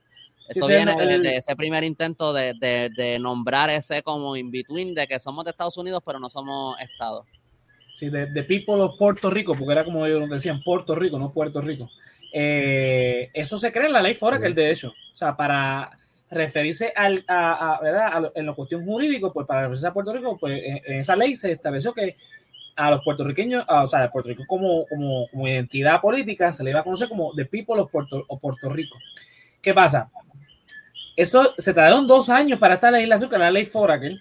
[0.47, 5.19] Eso viene de, ese primer intento de, de, de, nombrar ese como in-between, de que
[5.19, 7.25] somos de Estados Unidos, pero no somos Estados.
[7.93, 11.33] Sí, de, de People of Puerto Rico, porque era como ellos decían, Puerto Rico, no
[11.33, 11.89] Puerto Rico.
[12.31, 14.89] Eh, eso se cree en la ley fuera que el de hecho.
[14.89, 15.91] O sea, para
[16.33, 18.31] referirse al, a, ¿verdad?
[18.35, 21.51] en la cuestión jurídica, pues para referirse a Puerto Rico, pues en, esa ley se
[21.51, 22.17] estableció que
[22.75, 26.79] a los puertorriqueños, o sea, a Puerto Rico como, como, identidad política se le iba
[26.79, 28.97] a conocer como The People of Puerto, o Puerto Rico.
[29.61, 30.09] ¿Qué pasa?
[31.15, 34.17] Eso se tardaron dos años para esta legislación, que era la ley Foraker,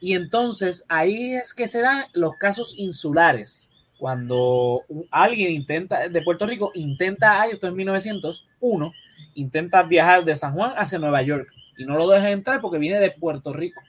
[0.00, 3.70] y entonces ahí es que se dan los casos insulares.
[3.98, 4.82] Cuando
[5.12, 8.92] alguien intenta, de Puerto Rico, intenta, esto es 1901,
[9.34, 13.00] intenta viajar de San Juan hacia Nueva York y no lo deja entrar porque viene
[13.00, 13.80] de Puerto Rico.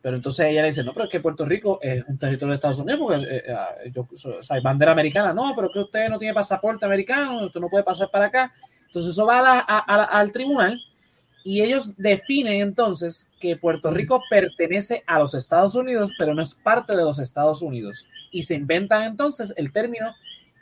[0.00, 2.56] Pero entonces ella le dice, no, pero es que Puerto Rico es un territorio de
[2.56, 3.68] Estados Unidos porque eh, eh, ah,
[4.50, 5.32] hay bandera americana.
[5.32, 8.52] No, pero que usted no tiene pasaporte americano, usted no puede pasar para acá.
[8.86, 10.80] Entonces eso va al tribunal
[11.44, 16.54] y ellos definen entonces que Puerto Rico pertenece a los Estados Unidos, pero no es
[16.54, 18.06] parte de los Estados Unidos.
[18.30, 20.14] Y se inventan entonces el término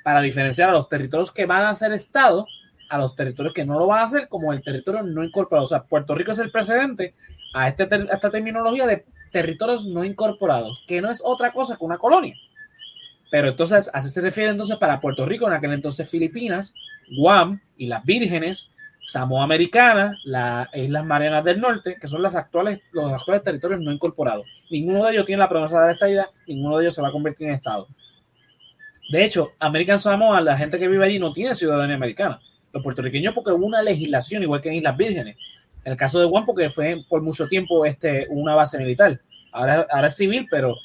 [0.04, 2.46] para diferenciar a los territorios que van a ser Estado
[2.90, 5.64] a los territorios que no lo van a hacer como el territorio no incorporado.
[5.64, 7.14] O sea, Puerto Rico es el precedente
[7.55, 11.98] a, este, esta terminología de territorios no incorporados, que no es otra cosa que una
[11.98, 12.35] colonia.
[13.31, 16.74] Pero entonces, así se refiere entonces para Puerto Rico, en aquel entonces Filipinas,
[17.16, 18.72] Guam y las Vírgenes,
[19.07, 23.92] Samoa Americana, las Islas Marianas del Norte, que son las actuales, los actuales territorios no
[23.92, 24.46] incorporados.
[24.68, 27.12] Ninguno de ellos tiene la promesa de esta idea, ninguno de ellos se va a
[27.12, 27.87] convertir en Estado.
[29.12, 32.40] De hecho, American Samoa, la gente que vive allí no tiene ciudadanía americana
[32.72, 35.37] los puertorriqueños porque hubo una legislación igual que en Islas Vírgenes.
[35.85, 39.20] En el caso de Guam porque fue por mucho tiempo este, una base militar.
[39.52, 40.76] Ahora, ahora es civil, pero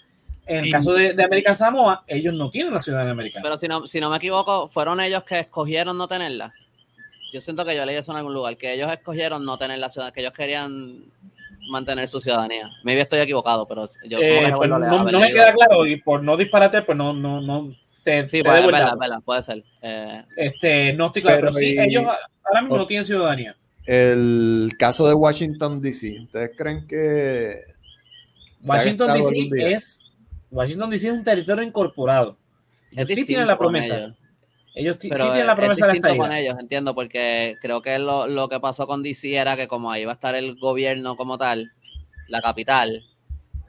[0.46, 3.44] en el caso de, de American Samoa, ellos no tienen la ciudadanía americana.
[3.44, 6.54] Pero si no, si no me equivoco, fueron ellos que escogieron no tenerla.
[7.34, 9.90] Yo siento que yo leí eso en algún lugar, que ellos escogieron no tener la
[9.90, 11.04] ciudadanía, que ellos querían
[11.70, 12.70] mantener su ciudadanía.
[12.84, 16.38] Maybe estoy equivocado, pero yo eh, pues no, no, me queda claro y por no
[16.38, 17.76] disparate, pues no, no, no,
[18.28, 19.64] sí, puede, puede ser.
[19.82, 22.06] Eh, este, no estoy claro, pero, sí, ellos
[22.44, 23.56] ahora mismo no tienen ciudadanía.
[23.86, 26.20] el caso de Washington, D.C.
[26.24, 27.62] ¿Ustedes creen que...
[28.64, 29.74] Washington, D.C.
[29.74, 30.12] es...
[30.52, 31.08] Washington, D.C.
[31.08, 32.38] es un territorio incorporado.
[32.92, 34.16] Ellos sí tienen la promesa.
[34.74, 38.50] Ellos sí tienen la promesa de la con ellos, entiendo, porque creo que lo, lo
[38.50, 39.36] que pasó con D.C.
[39.36, 41.72] era que como ahí va a estar el gobierno como tal,
[42.28, 43.04] la capital,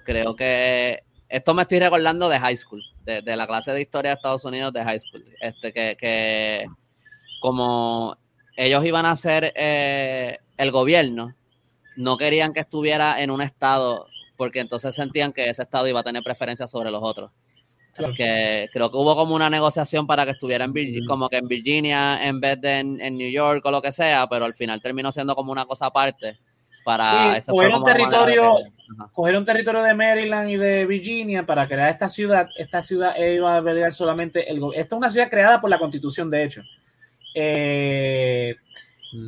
[0.04, 4.16] creo que esto me estoy recordando de high school, de, la clase de historia de
[4.16, 6.66] Estados Unidos de high school, este que, que
[7.40, 8.16] como
[8.56, 11.34] ellos iban a ser eh, el gobierno,
[11.96, 16.04] no querían que estuviera en un estado porque entonces sentían que ese estado iba a
[16.04, 17.30] tener preferencia sobre los otros.
[18.14, 21.48] que creo que hubo como una negociación para que estuviera en Virginia, como que en
[21.48, 25.10] Virginia en vez de en, New York o lo que sea, pero al final terminó
[25.10, 26.38] siendo como una cosa aparte
[26.86, 28.54] para sí, coger un territorio,
[29.12, 32.48] coger un territorio de Maryland y de Virginia para crear esta ciudad.
[32.56, 36.30] Esta ciudad iba a albergar solamente el Esta es una ciudad creada por la Constitución,
[36.30, 36.62] de hecho.
[37.34, 38.54] Eh,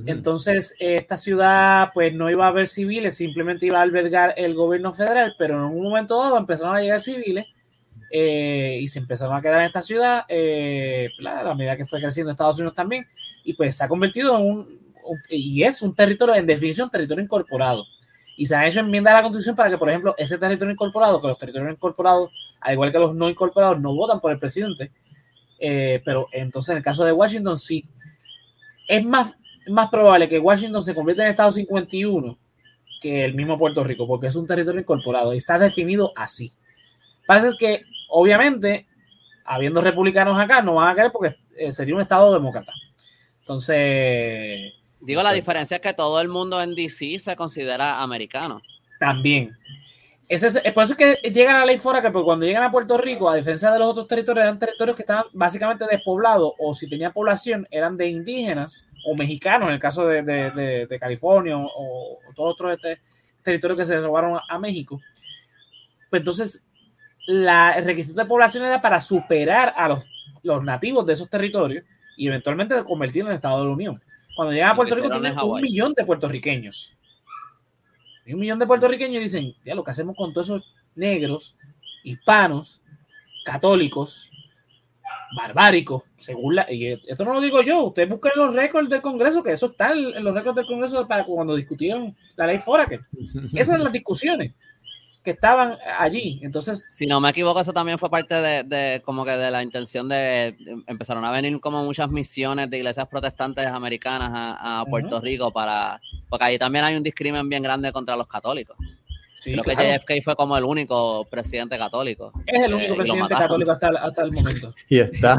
[0.07, 4.93] entonces, esta ciudad, pues no iba a haber civiles, simplemente iba a albergar el gobierno
[4.93, 7.47] federal, pero en un momento dado empezaron a llegar civiles
[8.13, 12.01] eh, y se empezaron a quedar en esta ciudad eh, a la medida que fue
[12.01, 13.05] creciendo Estados Unidos también,
[13.43, 14.79] y pues se ha convertido en un,
[15.29, 17.85] y es un territorio, en definición, territorio incorporado.
[18.37, 21.21] Y se ha hecho enmienda a la Constitución para que, por ejemplo, ese territorio incorporado,
[21.21, 24.93] que los territorios incorporados, al igual que los no incorporados, no votan por el presidente.
[25.59, 27.85] Eh, pero entonces, en el caso de Washington, sí.
[28.87, 29.37] Es más,
[29.69, 32.39] más probable que Washington se convierta en Estado 51
[33.01, 36.53] que el mismo Puerto Rico, porque es un territorio incorporado y está definido así.
[37.27, 38.87] Pasa que, obviamente,
[39.45, 42.73] habiendo republicanos acá, no van a querer porque eh, sería un Estado demócrata.
[43.41, 48.61] Entonces, Digo, la diferencia es que todo el mundo en DC se considera americano.
[48.99, 49.57] También.
[50.29, 52.71] Ese es, por eso es que llega la ley fuera que pues, cuando llegan a
[52.71, 56.75] Puerto Rico, a diferencia de los otros territorios, eran territorios que estaban básicamente despoblados o
[56.75, 62.53] si tenía población eran de indígenas o mexicanos, en el caso de, California o, todos
[62.53, 63.01] otros este,
[63.43, 65.01] territorios que se robaron a, México.
[66.11, 66.69] Pues entonces,
[67.27, 70.05] la, el requisito de población era para superar a los,
[70.43, 71.85] los nativos de esos territorios
[72.19, 74.03] y eventualmente convertirlos en Estado de la Unión.
[74.39, 76.97] Cuando llegan a Puerto Rico tienen un millón de puertorriqueños.
[78.25, 81.57] Y un millón de puertorriqueños dicen, ya lo que hacemos con todos esos negros,
[82.05, 82.81] hispanos,
[83.45, 84.31] católicos,
[85.37, 86.73] barbáricos, según la...
[86.73, 89.91] Y esto no lo digo yo, ustedes buscan los récords del Congreso, que eso está
[89.91, 93.01] en los récords del Congreso para cuando discutieron la ley Foraker.
[93.53, 94.55] Esas son las discusiones
[95.29, 96.41] que estaban allí.
[96.43, 100.09] Entonces, si no me equivoco, eso también fue parte de, como que de la intención
[100.09, 106.01] de, empezaron a venir como muchas misiones de iglesias protestantes americanas a, Puerto Rico para,
[106.31, 108.75] porque ahí también hay un discrimen bien grande contra los católicos.
[109.45, 112.33] Creo que JFK fue como el único presidente católico.
[112.47, 114.75] Es el único presidente católico hasta, hasta, el momento.
[114.89, 115.39] Y está.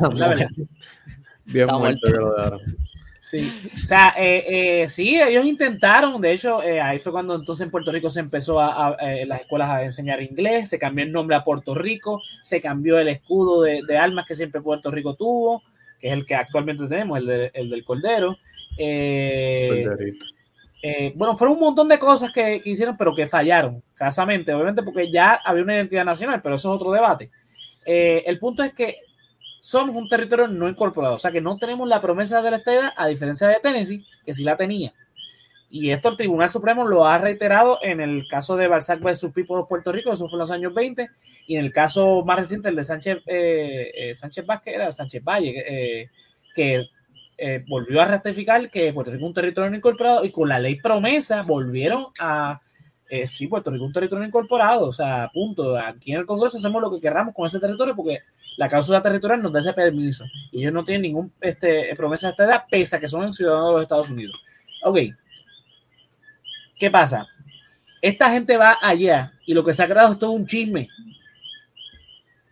[1.45, 2.59] Bien muerto.
[3.29, 7.63] Sí, o sea, eh, eh, sí, ellos intentaron, de hecho, eh, ahí fue cuando entonces
[7.63, 11.35] en Puerto Rico se empezó a, las escuelas a enseñar inglés, se cambió el nombre
[11.35, 15.61] a Puerto Rico, se cambió el escudo de, armas que siempre Puerto Rico tuvo,
[15.99, 18.35] que es el que actualmente tenemos, el, del Cordero.
[21.13, 25.11] bueno, fueron un montón de cosas que, que, hicieron, pero que fallaron, casamente, obviamente porque
[25.11, 27.29] ya había una identidad nacional, pero eso es otro debate.
[27.85, 28.95] el punto es que
[29.59, 32.93] somos un territorio no incorporado, o sea que no tenemos la promesa de la estadía,
[32.95, 34.93] a diferencia de Tennessee, que sí la tenía.
[35.71, 39.31] Y esto el Tribunal Supremo lo ha reiterado en el caso de Balzac vs.
[39.33, 41.09] People de Puerto Rico, eso fue en los años 20,
[41.47, 45.23] y en el caso más reciente, el de Sánchez, eh, eh, Sánchez Vázquez, era Sánchez
[45.23, 46.09] Valle, eh,
[46.55, 46.87] que
[47.69, 50.75] volvió a ratificar que Puerto Rico es un territorio no incorporado y con la ley
[50.75, 52.59] promesa volvieron a
[53.31, 55.77] sí, Puerto Rico es un territorio incorporado, o sea, punto.
[55.77, 58.19] Aquí en el Congreso hacemos lo que queramos con ese territorio porque
[58.57, 62.31] la cláusula territorial nos da ese permiso y ellos no tienen ningún este, promesa de
[62.31, 64.39] esta edad, pese a que son ciudadanos de los Estados Unidos.
[64.83, 64.97] Ok.
[66.77, 67.27] ¿Qué pasa?
[68.01, 70.87] Esta gente va allá y lo que se ha creado es todo un chisme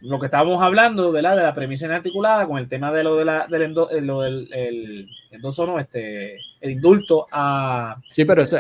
[0.01, 3.15] lo que estábamos hablando de la, de la premisa inarticulada con el tema de lo,
[3.15, 5.07] de la, del, eh, lo del el,
[5.41, 7.99] no, este, el indulto a.
[8.07, 8.59] Sí, pero, ese,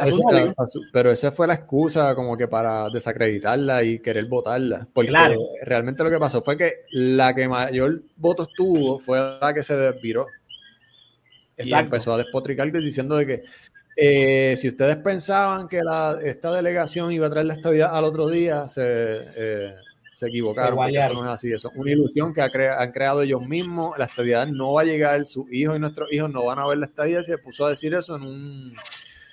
[0.91, 4.87] pero esa fue la excusa como que para desacreditarla y querer votarla.
[4.91, 5.11] Porque
[5.63, 9.77] realmente lo que pasó fue que la que mayor votos tuvo fue la que se
[9.77, 10.27] desviró.
[11.57, 13.43] Y empezó a despotricar diciendo de que
[13.95, 18.27] eh, si ustedes pensaban que la, esta delegación iba a traer la estabilidad al otro
[18.27, 18.83] día, se.
[18.83, 19.75] Eh,
[20.17, 20.79] se equivocaron.
[20.95, 21.51] eso no es así.
[21.51, 23.95] Eso es una ilusión que han creado ellos mismos.
[23.99, 25.23] La estabilidad no va a llegar.
[25.27, 27.21] Sus hijos y nuestros hijos no van a ver la estadía.
[27.21, 28.73] Se puso a decir eso en un,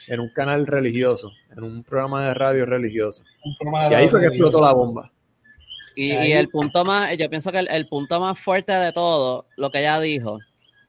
[0.08, 3.24] en un canal religioso, en un programa de radio religioso.
[3.90, 5.10] y ahí fue que explotó la bomba.
[5.96, 9.78] Y, el punto más, yo pienso que el, punto más fuerte de todo, lo que
[9.78, 10.38] ella dijo,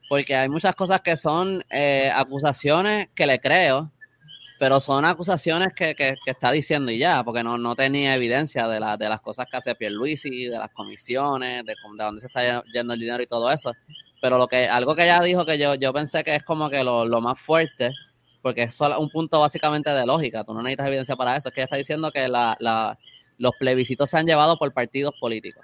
[0.09, 3.93] porque hay muchas cosas que son eh, acusaciones que le creo,
[4.65, 8.79] pero son acusaciones que, que, está diciendo y ya, porque no, no tenía evidencia de,
[8.79, 12.63] la, de las cosas que hace Pierluisi, de las comisiones, de, de dónde se está
[12.73, 13.73] yendo el dinero y todo eso.
[14.19, 16.83] Pero lo que, algo que ella dijo que yo, yo pensé que es como que
[16.83, 17.91] lo, lo más fuerte,
[18.41, 21.53] porque es solo un punto básicamente de lógica, tú no necesitas evidencia para eso, es
[21.53, 22.97] que ella está diciendo que la, la,
[23.37, 25.63] los plebiscitos se han llevado por partidos políticos.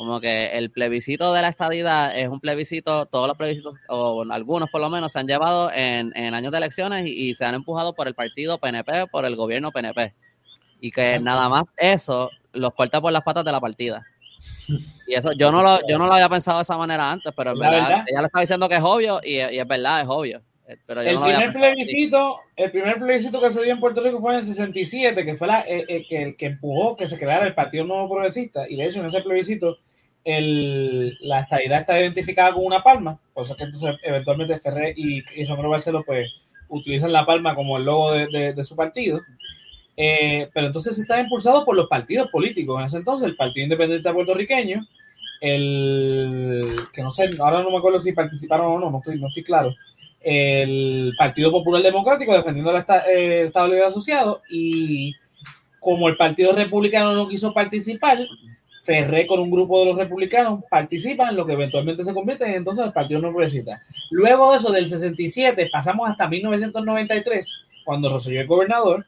[0.00, 4.70] Como que el plebiscito de la estadidad es un plebiscito, todos los plebiscitos, o algunos
[4.70, 8.08] por lo menos, se han llevado en, años de elecciones y, se han empujado por
[8.08, 10.14] el partido PNP, por el gobierno PNP.
[10.80, 14.02] Y que nada más eso los corta por las patas de la partida.
[15.06, 17.50] Y eso yo no lo, yo no lo había pensado de esa manera antes, pero
[17.50, 20.40] en verdad, ella le está diciendo que es obvio y, es verdad, es obvio.
[20.86, 24.38] Pero el, primer plebiscito, el primer plebiscito que se dio en Puerto Rico fue en
[24.38, 27.84] el 67, que fue la, eh, eh, el, que empujó que se creara el Partido
[27.84, 28.66] Nuevo Progresista.
[28.66, 29.76] Y de hecho, en ese plebiscito
[30.38, 35.44] la estadidad está identificada con una palma, por eso que entonces eventualmente Ferrer y, y
[35.44, 36.30] Romero Barceló pues
[36.70, 39.20] utilizan la palma como el logo de, su partido.
[39.96, 42.78] Eh, pero entonces está impulsado por los partidos políticos.
[42.78, 44.86] En ese entonces, el Partido Independiente Puertorriqueño,
[45.40, 49.74] el que no sé, ahora no me acuerdo si participaron o no, no estoy, claro.
[50.20, 55.14] El Partido Popular Democrático defendiendo el, el Estado Libre Asociado y
[55.80, 58.18] como el Partido Republicano no quiso participar,
[58.90, 62.54] Ferré con un grupo de los republicanos participan en lo que eventualmente se convierte en
[62.54, 63.80] entonces el Partido No Progresista.
[64.10, 69.06] Luego de eso, del 67, pasamos hasta 1993, cuando Rosselló es gobernador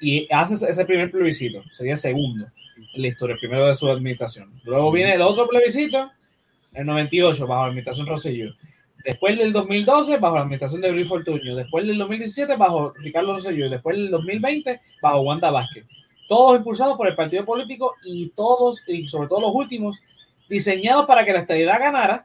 [0.00, 2.48] y hace ese primer plebiscito, sería el segundo
[2.92, 4.50] en la historia, el primero de su administración.
[4.64, 6.10] Luego viene el otro plebiscito,
[6.72, 8.52] el 98, bajo la administración Rosselló.
[9.04, 11.54] Después del 2012, bajo la administración de Luis Fortuño.
[11.54, 13.70] Después del 2017, bajo Ricardo Rosselló.
[13.70, 15.86] Después del 2020, bajo Wanda Vázquez
[16.30, 20.00] todos impulsados por el partido político y todos, y sobre todo los últimos,
[20.48, 22.24] diseñados para que la estadidad ganara,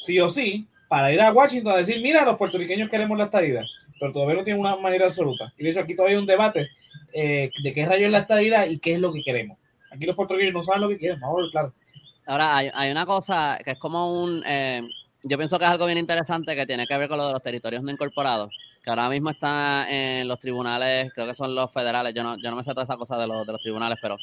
[0.00, 3.62] sí o sí, para ir a Washington a decir, mira, los puertorriqueños queremos la estadidad,
[4.00, 5.54] pero todavía no tiene una manera absoluta.
[5.56, 6.70] Y de hecho aquí todavía hay un debate
[7.12, 9.58] eh, de qué rayo es la estadidad y qué es lo que queremos.
[9.92, 11.72] Aquí los puertorriqueños no saben lo que quieren, vamos claro.
[12.26, 14.42] Ahora, hay, una cosa que es como un...
[14.44, 14.82] Eh,
[15.22, 17.42] yo pienso que es algo bien interesante que tiene que ver con lo de los
[17.44, 18.52] territorios no incorporados
[18.84, 22.50] que ahora mismo está en los tribunales, creo que son los federales, yo no, yo
[22.50, 24.18] no me sé toda esa cosa de los, de los tribunales, pero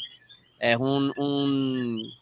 [0.60, 2.14] es un, un,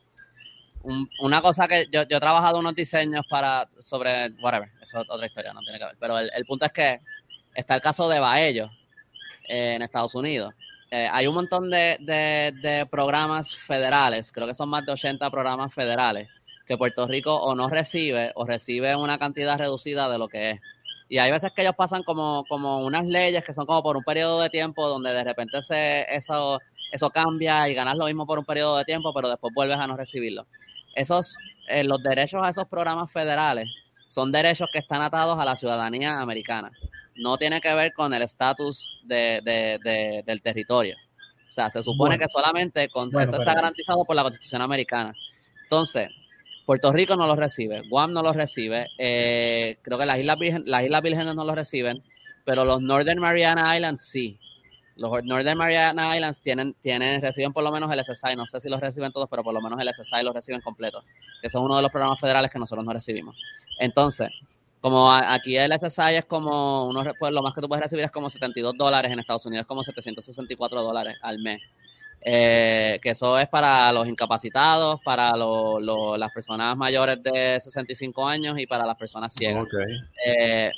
[1.19, 5.27] una cosa que yo, yo, he trabajado unos diseños para, sobre, whatever, eso es otra
[5.27, 7.01] historia, no tiene que ver, pero el, el punto es que
[7.53, 8.69] está el caso de Baello
[9.49, 10.53] eh, en Estados Unidos.
[10.91, 15.29] Eh, hay un montón de, de, de programas federales, creo que son más de 80
[15.29, 16.29] programas federales,
[16.65, 20.61] que Puerto Rico o no recibe o recibe una cantidad reducida de lo que es.
[21.09, 24.03] Y hay veces que ellos pasan como, como unas leyes que son como por un
[24.03, 26.59] periodo de tiempo donde de repente se, eso,
[26.91, 29.87] eso cambia y ganas lo mismo por un periodo de tiempo, pero después vuelves a
[29.87, 30.45] no recibirlo.
[30.93, 31.35] Esos,
[31.67, 33.65] eh, los derechos a esos programas federales
[34.07, 36.71] son derechos que están atados a la ciudadanía americana.
[37.15, 40.95] No tiene que ver con el estatus de, de, del territorio.
[41.47, 45.13] O sea, se supone que solamente con, eso está garantizado por la Constitución americana.
[45.63, 46.09] Entonces,
[46.69, 50.61] Puerto Rico no los recibe, Guam no los recibe, eh, creo que las Islas, Virgen,
[50.67, 52.03] las Islas Vírgenes no los reciben,
[52.45, 54.39] pero los Northern Mariana Islands sí.
[54.95, 58.69] Los Northern Mariana Islands tienen, tienen, reciben por lo menos el SSI, no sé si
[58.69, 61.03] los reciben todos, pero por lo menos el SSI los reciben completos,
[61.41, 63.35] que es uno de los programas federales que nosotros no recibimos.
[63.79, 64.29] Entonces,
[64.79, 68.11] como aquí el SSI es como, uno, pues lo más que tú puedes recibir es
[68.11, 71.61] como 72 dólares en Estados Unidos, es como 764 dólares al mes.
[72.21, 78.67] Eh, que eso es para los incapacitados, para las personas mayores de 65 años y
[78.67, 79.65] para las personas ciegas.
[80.25, 80.71] Eh,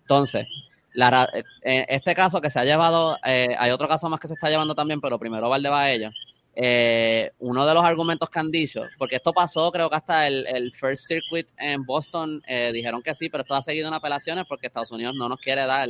[0.00, 0.46] entonces,
[0.94, 1.28] la,
[1.62, 4.50] en este caso que se ha llevado, eh, hay otro caso más que se está
[4.50, 6.10] llevando también, pero primero Valdebaello.
[6.60, 10.44] Eh, uno de los argumentos que han dicho, porque esto pasó, creo que hasta el,
[10.48, 12.42] el First Circuit en Boston
[12.72, 15.64] dijeron que sí, pero esto ha seguido en apelaciones porque Estados Unidos no nos quiere
[15.66, 15.88] dar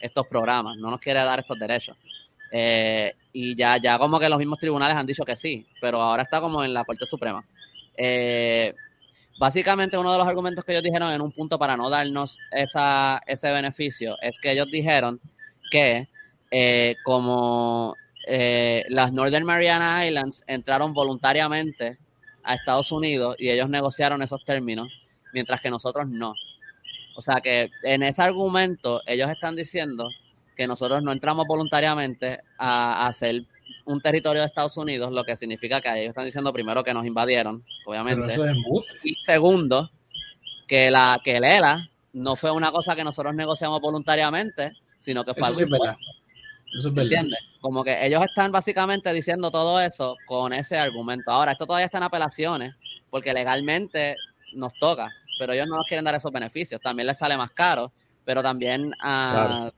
[0.00, 1.96] estos programas, no nos quiere dar estos derechos.
[2.50, 6.22] Eh, y ya, ya como que los mismos tribunales han dicho que sí, pero ahora
[6.22, 7.44] está como en la Corte Suprema.
[7.96, 8.74] Eh,
[9.38, 13.20] básicamente uno de los argumentos que ellos dijeron en un punto para no darnos esa,
[13.26, 15.20] ese beneficio es que ellos dijeron
[15.70, 16.08] que
[16.50, 17.94] eh, como
[18.88, 21.96] las Northern Mariana Islands entraron voluntariamente
[22.42, 24.88] a Estados Unidos y ellos negociaron esos términos,
[25.32, 26.34] mientras que nosotros no.
[27.16, 30.08] O sea que en ese argumento ellos están diciendo
[30.58, 33.44] que nosotros no entramos voluntariamente a, hacer
[33.84, 37.06] un territorio de Estados Unidos, lo que significa que ellos están diciendo primero que nos
[37.06, 38.36] invadieron, obviamente.
[39.04, 39.88] y segundo,
[40.66, 45.32] que la que el ELA no fue una cosa que nosotros negociamos voluntariamente, sino que
[45.32, 45.60] fue algo
[46.76, 47.38] eso es ¿Entiendes?
[47.60, 51.30] Como que ellos están básicamente diciendo todo eso con ese argumento.
[51.30, 52.74] Ahora, esto todavía está en apelaciones,
[53.08, 54.16] porque legalmente
[54.54, 56.80] nos toca, pero ellos no nos quieren dar esos beneficios.
[56.80, 57.90] También les sale más caro,
[58.24, 59.70] pero también a,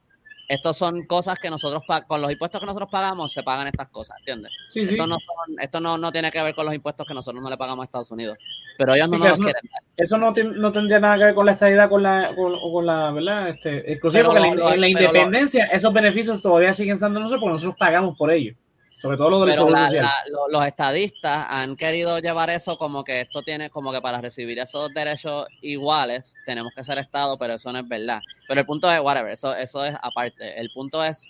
[0.50, 4.18] estos son cosas que nosotros, con los impuestos que nosotros pagamos, se pagan estas cosas,
[4.18, 4.50] ¿entiendes?
[4.68, 4.94] Sí, sí.
[4.94, 5.16] Esto, no,
[5.62, 7.86] esto no, no, tiene que ver con los impuestos que nosotros no le pagamos a
[7.86, 8.36] Estados Unidos,
[8.76, 9.82] pero ellos no nos eso, quieren dar.
[9.96, 13.12] Eso no, no, tendría nada que ver con la estadidad, con la, con, con la
[13.12, 13.48] ¿verdad?
[13.50, 17.40] Este, inclusive porque lo, la, en la independencia, lo, esos beneficios todavía siguen siendo nosotros
[17.40, 18.56] porque nosotros pagamos por ellos.
[19.00, 20.14] Sobre todo lo del Pero la, la,
[20.50, 24.92] los estadistas han querido llevar eso como que esto tiene, como que para recibir esos
[24.92, 28.20] derechos iguales tenemos que ser Estado, pero eso no es verdad.
[28.46, 30.60] Pero el punto es, whatever, eso, eso es aparte.
[30.60, 31.26] El punto es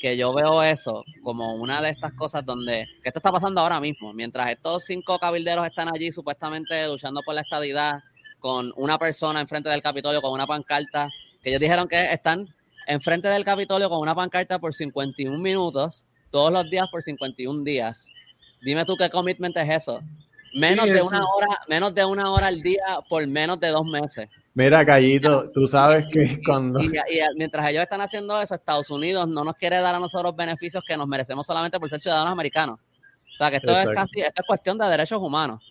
[0.00, 3.80] que yo veo eso como una de estas cosas donde, que esto está pasando ahora
[3.80, 8.00] mismo, mientras estos cinco cabilderos están allí supuestamente luchando por la estadidad
[8.38, 11.10] con una persona enfrente del Capitolio con una pancarta,
[11.42, 12.48] que ellos dijeron que están
[12.86, 18.06] enfrente del Capitolio con una pancarta por 51 minutos todos los días por 51 días.
[18.62, 20.00] Dime tú qué commitment es eso.
[20.54, 23.86] Menos sí, de una hora, menos de una hora al día por menos de dos
[23.86, 24.28] meses.
[24.52, 26.80] Mira, Callito, tú sabes que cuando.
[26.80, 30.34] Y, y, mientras ellos están haciendo eso, Estados Unidos no nos quiere dar a nosotros
[30.34, 32.80] beneficios que nos merecemos solamente por ser ciudadanos americanos.
[33.32, 33.90] O sea que esto Exacto.
[33.92, 35.62] es casi, esto es cuestión de derechos humanos.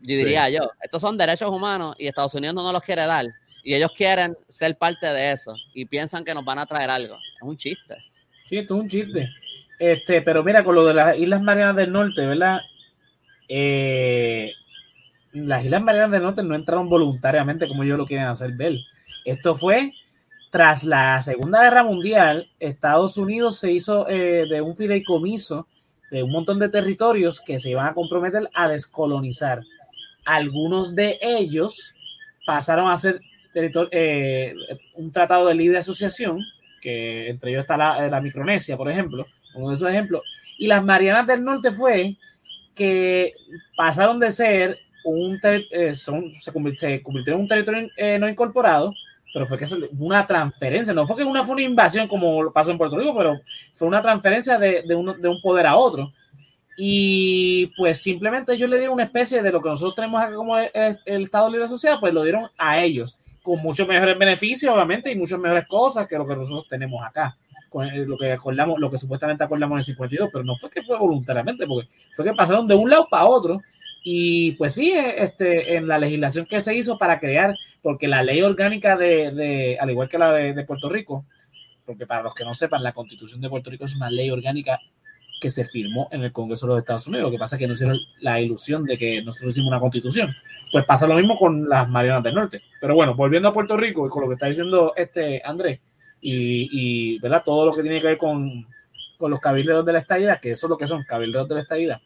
[0.00, 0.54] Yo diría sí.
[0.54, 3.26] yo, estos son derechos humanos y Estados Unidos no nos los quiere dar.
[3.64, 7.16] Y ellos quieren ser parte de eso y piensan que nos van a traer algo.
[7.16, 7.96] Es un chiste.
[8.48, 9.28] Sí, esto es un chiste.
[9.78, 12.60] Este, pero mira, con lo de las Islas Marianas del Norte, ¿verdad?
[13.48, 14.52] Eh,
[15.32, 18.78] las Islas Marianas del Norte no entraron voluntariamente como ellos lo quieren hacer ver.
[19.24, 19.92] Esto fue
[20.50, 25.66] tras la Segunda Guerra Mundial, Estados Unidos se hizo eh, de un fideicomiso
[26.10, 29.62] de un montón de territorios que se iban a comprometer a descolonizar.
[30.24, 31.94] Algunos de ellos
[32.46, 33.20] pasaron a ser
[33.54, 34.54] eh,
[34.94, 36.40] un tratado de libre asociación,
[36.86, 40.22] entre ellos está la, la Micronesia, por ejemplo, uno de esos ejemplos.
[40.58, 42.16] Y las Marianas del Norte fue
[42.74, 43.34] que
[43.76, 48.92] pasaron de ser un eh, se, convirtieron un territorio eh, no incorporado,
[49.32, 49.66] pero fue que
[49.98, 53.40] una transferencia, no fue que una, fue una invasión como pasó en Puerto Rico, pero
[53.74, 56.12] fue una transferencia de, de, uno, de un poder a otro.
[56.76, 60.70] Y pues simplemente ellos le dieron una especie de lo que nosotros tenemos como el,
[61.06, 65.14] el Estado Libre Asociado, pues lo dieron a ellos, con muchos mejores beneficios, obviamente, y
[65.14, 67.36] muchas mejores cosas que lo que nosotros tenemos acá
[67.68, 70.82] con lo que acordamos, lo que supuestamente acordamos en el 52, pero no fue que
[70.82, 73.60] fue voluntariamente, porque fue que pasaron de un lado para otro.
[74.02, 78.42] Y pues sí, este, en la legislación que se hizo para crear, porque la ley
[78.42, 81.24] orgánica de, de al igual que la de, Puerto Rico,
[81.84, 84.80] porque para los que no sepan, la constitución de Puerto Rico es una ley orgánica
[85.40, 87.26] que se firmó en el Congreso de los Estados Unidos.
[87.26, 90.34] Lo que pasa es que no hicieron la ilusión de que nosotros hicimos una constitución.
[90.72, 92.62] Pues pasa lo mismo con las Marianas del Norte.
[92.80, 95.80] Pero bueno, volviendo a Puerto Rico y con lo que está diciendo este Andrés,
[96.20, 96.68] y,
[97.14, 97.42] y, ¿verdad?
[97.44, 98.66] todo lo que tiene que ver con,
[99.18, 101.60] con los cabilderos de la estadía, que eso es lo que son, cabilderos de la
[101.62, 102.00] estadía.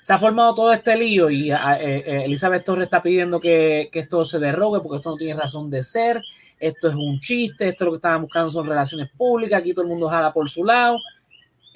[0.00, 4.00] Se ha formado todo este lío y a, eh, Elizabeth Torres está pidiendo que, que,
[4.00, 6.22] esto se derrogue porque esto no tiene razón de ser,
[6.58, 9.90] esto es un chiste, esto lo que estaban buscando son relaciones públicas, aquí todo el
[9.90, 10.98] mundo jala por su lado.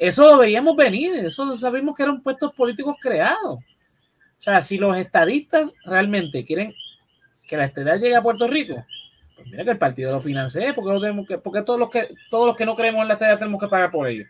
[0.00, 3.58] Eso lo veíamos venir, eso sabemos que eran puestos políticos creados.
[3.58, 6.74] O sea, si los estadistas realmente quieren
[7.46, 8.82] que la estadía llegue a Puerto Rico,
[9.36, 12.08] pues mira que el partido lo financie, porque, lo tenemos que, porque todos, los que,
[12.30, 14.24] todos los que no creemos en la estadía tenemos que pagar por ello.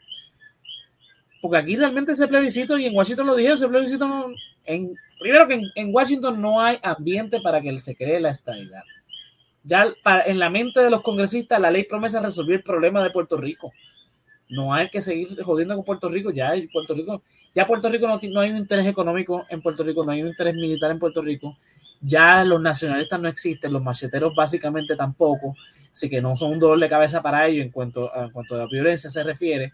[1.40, 4.26] Porque aquí realmente ese plebiscito, y en Washington lo dijeron, ese plebiscito no,
[4.64, 8.82] en, primero que en, Washington no hay ambiente para que se cree la estadidad.
[9.62, 9.86] Ya
[10.26, 13.72] en la mente de los congresistas, la ley promesa resolvió el problema de Puerto Rico.
[14.50, 16.30] No hay que seguir jodiendo con Puerto Rico.
[16.30, 17.22] Ya Puerto Rico,
[17.54, 20.28] ya Puerto Rico no, no hay un interés económico en Puerto Rico, no hay un
[20.28, 21.56] interés militar en Puerto Rico
[22.00, 25.54] ya los nacionalistas no existen, los macheteros básicamente tampoco,
[25.92, 28.58] así que no son un dolor de cabeza para ellos en cuanto, en cuanto a
[28.58, 29.72] la violencia se refiere.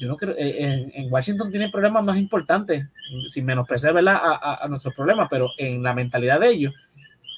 [0.00, 2.86] Yo no creo, en, en Washington tienen problemas más importantes,
[3.26, 4.16] sin menospreciar ¿verdad?
[4.16, 6.74] A, a, a, nuestros problemas, pero en la mentalidad de ellos,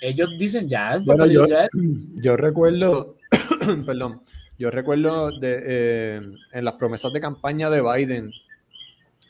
[0.00, 0.98] ellos dicen ya.
[1.04, 1.68] Bueno, yo, ya
[2.16, 3.16] yo recuerdo,
[3.86, 4.22] perdón,
[4.58, 6.20] yo recuerdo de, eh,
[6.52, 8.32] en las promesas de campaña de Biden,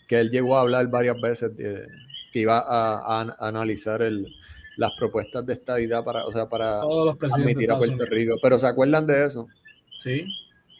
[0.09, 1.87] que él llegó a hablar varias veces de,
[2.33, 4.27] que iba a, a analizar el,
[4.77, 8.37] las propuestas de estadidad para, o sea, para admitir a Puerto Rico.
[8.43, 9.49] Pero ¿se acuerdan de eso?
[10.01, 10.27] Sí.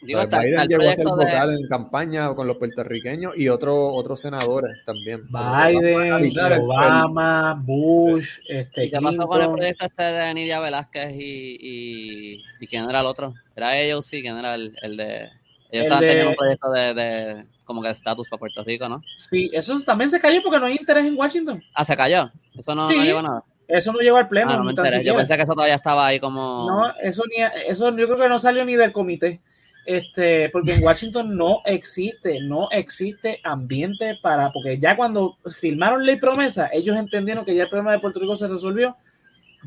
[0.01, 1.61] Digo, o sea, Biden llegó a ser vocal de...
[1.61, 5.23] en campaña con los puertorriqueños y otros otros senadores también.
[5.27, 7.65] Biden, Obama, el...
[7.65, 8.41] Bush, sí.
[8.49, 8.85] este.
[8.85, 12.99] ¿Y qué pasó con el proyecto este de Nidia Velázquez y, y, y quién era
[12.99, 13.33] el otro?
[13.55, 15.23] Era ellos sí, quién era el, el de.
[15.23, 15.31] Ellos
[15.71, 16.07] el estaban de...
[16.07, 19.01] teniendo un proyecto de, de como que estatus para Puerto Rico, ¿no?
[19.17, 21.63] Sí, eso también se cayó porque no hay interés en Washington.
[21.73, 22.31] Ah, se cayó.
[22.57, 22.95] Eso no, sí.
[22.95, 23.43] no lleva nada.
[23.67, 24.51] Eso no llegó al pleno.
[24.51, 26.67] Ah, no me yo pensé que eso todavía estaba ahí como.
[26.69, 29.41] No, eso ni eso yo creo que no salió ni del comité.
[29.85, 36.15] Este, porque en Washington no existe, no existe ambiente para, porque ya cuando firmaron ley
[36.15, 38.97] promesa, ellos entendieron que ya el problema de Puerto Rico se resolvió.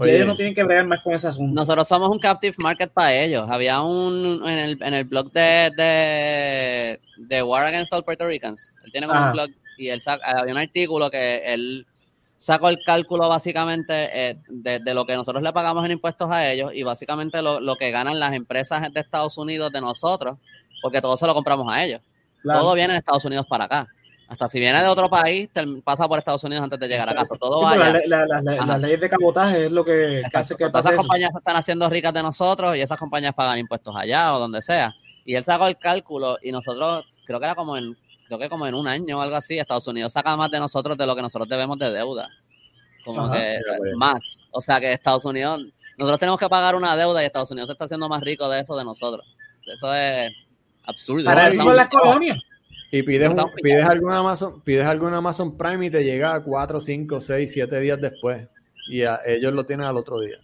[0.07, 1.55] Ellos no tienen que bregar más con ese asunto.
[1.55, 3.49] Nosotros somos un captive market para ellos.
[3.51, 8.73] Había un en el, en el blog de, de, de War Against All Puerto Ricans.
[8.85, 11.87] Él tiene como un blog y él había un artículo que él
[12.37, 16.73] sacó el cálculo básicamente eh, de, lo que nosotros le pagamos en impuestos a ellos
[16.73, 20.39] y básicamente lo, lo, que ganan las empresas de Estados Unidos de nosotros,
[20.81, 22.01] porque todo se lo compramos a ellos.
[22.45, 23.89] Todo viene de Estados Unidos para acá.
[24.29, 25.49] Hasta si viene de otro país,
[25.83, 27.35] pasa por Estados Unidos antes de llegar a casa.
[27.37, 27.99] Todo vaya.
[28.07, 31.89] las leyes de cabotaje es lo que hace que pase Esas compañías se están haciendo
[31.89, 34.95] ricas de nosotros y esas compañías pagan impuestos allá o donde sea.
[35.25, 38.67] Y él sacó el cálculo y nosotros, creo que era como en, creo que como
[38.67, 41.23] en un año o algo así, Estados Unidos saca más de nosotros de lo que
[41.23, 42.29] nosotros debemos de deuda.
[43.07, 43.59] Como que
[43.97, 44.41] más.
[44.51, 45.63] O sea que Estados Unidos,
[45.97, 48.61] nosotros tenemos que pagar una deuda y Estados Unidos se está haciendo más rico de
[48.61, 49.27] eso de nosotros.
[49.65, 50.31] Eso es
[50.85, 51.25] absurdo.
[51.25, 52.39] Para eso son las colonias.
[52.91, 53.31] Y pides,
[53.63, 57.81] pides, algún Amazon, pides algún Amazon Prime y te llega a 4, 5, 6, 7
[57.81, 58.49] días después.
[58.89, 60.39] Y ellos lo tienen al otro día.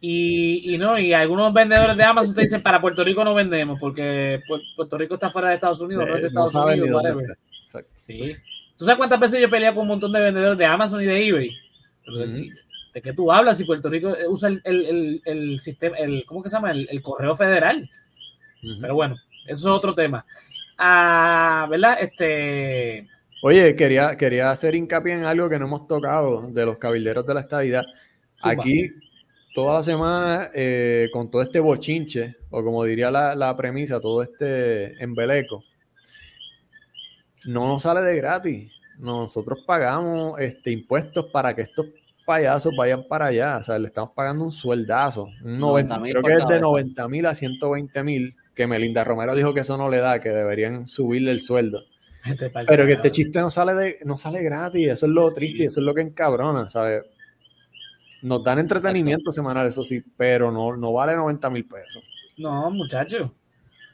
[0.00, 4.42] Y, no, y algunos vendedores de Amazon te dicen para Puerto Rico no vendemos porque
[4.76, 7.02] Puerto Rico está fuera de Estados Unidos, no es de Estados Unidos.
[8.06, 8.36] Sí.
[8.76, 11.06] ¿Tú sabes cuántas veces yo he peleado con un montón de vendedores de Amazon y
[11.06, 11.56] de eBay?
[12.92, 16.72] de, qué tú hablas si Puerto Rico usa el, sistema, el, ¿cómo que se llama?
[16.72, 17.88] El, correo federal.
[18.80, 19.16] Pero bueno,
[19.46, 20.26] eso es otro tema.
[20.86, 21.96] Ah, ¿verdad?
[21.98, 23.08] Este.
[23.42, 27.32] Oye, quería, quería hacer hincapié en algo que no hemos tocado de los cabilderos de
[27.32, 27.84] la estadidad.
[28.42, 28.90] Aquí,
[29.54, 35.02] toda la semana, eh, con todo este bochinche, o como diría la, premisa, todo este
[35.02, 35.64] embeleco,
[37.46, 38.70] no nos sale de gratis.
[38.98, 41.86] Nosotros pagamos este, impuestos para que estos
[42.26, 43.56] payasos vayan para allá.
[43.56, 45.30] O sea, le estamos pagando un sueldazo.
[45.42, 49.52] Un 90, creo que es de 90 mil a 120 mil que Melinda Romero dijo
[49.52, 51.84] que eso no le da, que deberían subirle el sueldo.
[52.24, 55.66] Este Pero que este chiste no sale de, no sale gratis, eso es lo triste,
[55.66, 57.02] eso es lo que encabrona, ¿sabes?
[58.22, 62.02] Nos dan entretenimiento semanal, eso sí, pero no, no vale 90 mil pesos.
[62.38, 63.34] No, muchacho.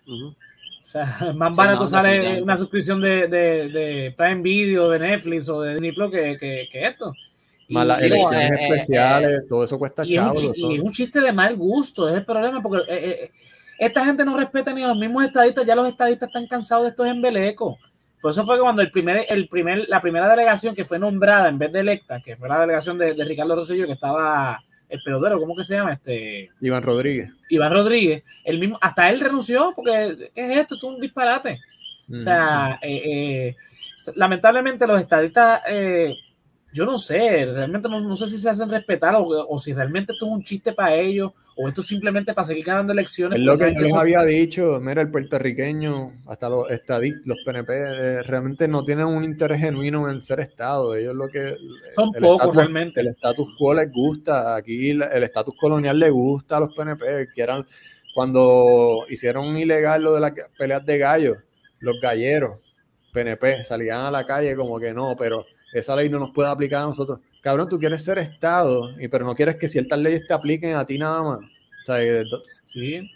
[0.07, 0.35] O
[0.81, 1.05] sea,
[1.35, 5.93] más barato sale una suscripción de, de, de, Prime Video, de Netflix o de Disney
[5.93, 7.13] Plus que, que, esto.
[7.71, 10.53] Más las elecciones eh, eh, especiales, eh, todo eso cuesta chavos.
[10.57, 13.31] Y es un chiste de mal gusto, es el problema, porque
[13.81, 16.91] esta gente no respeta ni a los mismos estadistas, ya los estadistas están cansados de
[16.91, 17.79] estos embelecos.
[18.21, 21.49] Por eso fue que cuando el primer, el primer, la primera delegación que fue nombrada
[21.49, 25.41] en vez de electa, que fue la delegación de, Ricardo Rosselló, que estaba el pelotero,
[25.41, 25.95] ¿cómo que se llama?
[25.95, 27.31] Este Iván Rodríguez.
[27.49, 30.75] Iván Rodríguez, el mismo, hasta él renunció, porque ¿qué es esto?
[30.75, 31.59] Esto es un disparate.
[32.15, 33.57] O sea, eh, eh,
[34.15, 36.15] lamentablemente los estadistas, eh,
[36.71, 40.27] yo no sé, realmente no, sé si se hacen respetar o, o, si realmente esto
[40.27, 41.33] es un chiste para ellos
[41.63, 43.39] o esto simplemente para seguir ganando elecciones.
[43.39, 47.73] Es lo que yo les había dicho, mira, el puertorriqueño, hasta los estadistas, los PNP,
[47.75, 50.95] eh, realmente no tienen un interés genuino en ser Estado.
[50.95, 51.57] Ellos lo que...
[51.91, 53.01] Son pocos realmente.
[53.03, 57.43] El status quo les gusta, aquí el estatus colonial le gusta a los PNP, que
[57.43, 57.67] eran
[58.15, 61.37] cuando hicieron ilegal lo de las peleas de gallos,
[61.81, 62.59] los galleros,
[63.13, 65.45] PNP, salían a la calle como que no, pero
[65.75, 69.25] esa ley no nos puede aplicar a nosotros cabrón, tú quieres ser Estado, y, pero
[69.25, 71.39] no quieres que ciertas leyes te apliquen a ti nada más.
[71.39, 71.99] O sea,
[72.67, 73.11] sí.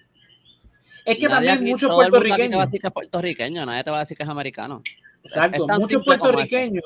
[1.05, 2.39] Es que también muchos puertorriqueños.
[2.39, 4.29] Nadie te va a decir que es puertorriqueño, nadie te va a decir que es
[4.29, 4.83] americano.
[5.23, 6.85] Exacto, muchos puertorriqueños.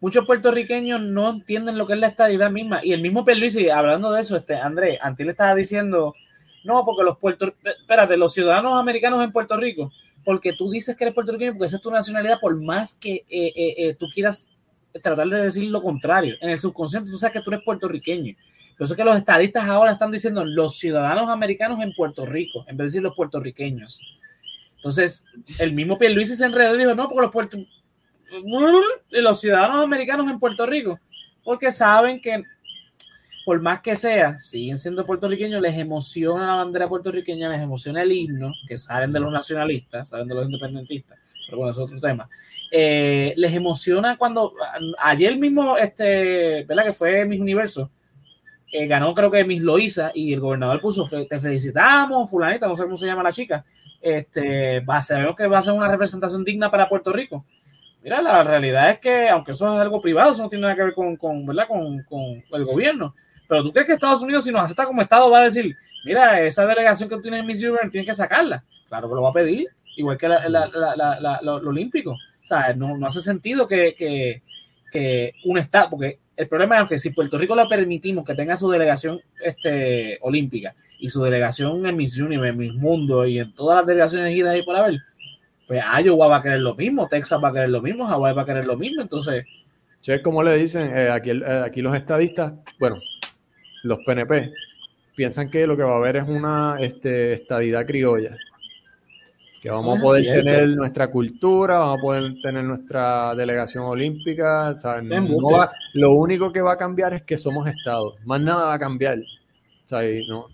[0.00, 2.80] Muchos puertorriqueños no entienden lo que es la estadidad misma.
[2.82, 6.14] Y el mismo Perluisi, hablando de eso, este, Andrés, Antil le estaba diciendo,
[6.64, 9.92] no, porque los puerto, espérate, los ciudadanos americanos en Puerto Rico,
[10.24, 13.52] porque tú dices que eres puertorriqueño porque esa es tu nacionalidad, por más que eh,
[13.54, 14.48] eh, eh, tú quieras
[15.02, 16.36] tratar de decir lo contrario.
[16.40, 18.34] En el subconsciente tú sabes que tú eres puertorriqueño.
[18.76, 22.64] Por eso es que los estadistas ahora están diciendo los ciudadanos americanos en Puerto Rico,
[22.66, 24.00] en vez de decir los puertorriqueños.
[24.76, 25.26] Entonces,
[25.58, 27.58] el mismo Pierluisi se enredó y dijo, no, porque los, puerto...
[29.10, 30.98] los ciudadanos americanos en Puerto Rico,
[31.44, 32.42] porque saben que
[33.44, 38.12] por más que sea, siguen siendo puertorriqueños, les emociona la bandera puertorriqueña, les emociona el
[38.12, 41.18] himno, que salen de los nacionalistas, salen de los independentistas,
[41.50, 42.28] pero bueno, es otro tema.
[42.70, 44.54] Eh, les emociona cuando
[44.98, 46.84] ayer mismo, este, ¿verdad?
[46.84, 47.90] Que fue Mis Universo,
[48.72, 52.84] eh, ganó creo que Miss Loisa y el gobernador puso, te felicitamos, fulanita, no sé
[52.84, 53.64] cómo se llama la chica,
[54.00, 57.44] este, va a ser, que va a ser una representación digna para Puerto Rico.
[58.02, 60.84] Mira, la realidad es que, aunque eso es algo privado, eso no tiene nada que
[60.84, 61.66] ver con, con ¿verdad?
[61.68, 63.14] Con, con, el gobierno.
[63.46, 66.40] Pero tú crees que Estados Unidos, si nos acepta como Estado, va a decir, mira,
[66.40, 68.64] esa delegación que tú tienes en Miss Universe, tienes que sacarla.
[68.88, 72.16] Claro que lo va a pedir, igual que la, la, lo olímpico
[72.50, 74.42] sea, no, no hace sentido que, que,
[74.90, 78.56] que, un Estado, porque el problema es que si Puerto Rico le permitimos que tenga
[78.56, 83.54] su delegación este, olímpica y su delegación en Miss Universe, en Miss Mundo y en
[83.54, 85.00] todas las delegaciones idas ahí por haber,
[85.66, 88.42] pues Iowa va a querer lo mismo, Texas va a querer lo mismo, Hawaii va
[88.42, 89.46] a querer lo mismo, entonces...
[90.02, 93.00] Che, como le dicen, eh, aquí, eh, aquí los estadistas, bueno,
[93.82, 94.50] los PNP,
[95.14, 98.36] piensan que lo que va a haber es una este, estadidad criolla.
[99.60, 104.74] Que vamos a poder tener nuestra cultura, vamos a poder tener nuestra delegación olímpica.
[105.92, 108.14] lo único que va a cambiar es que somos estados.
[108.24, 109.18] Más nada va a cambiar.
[109.90, 110.46] no,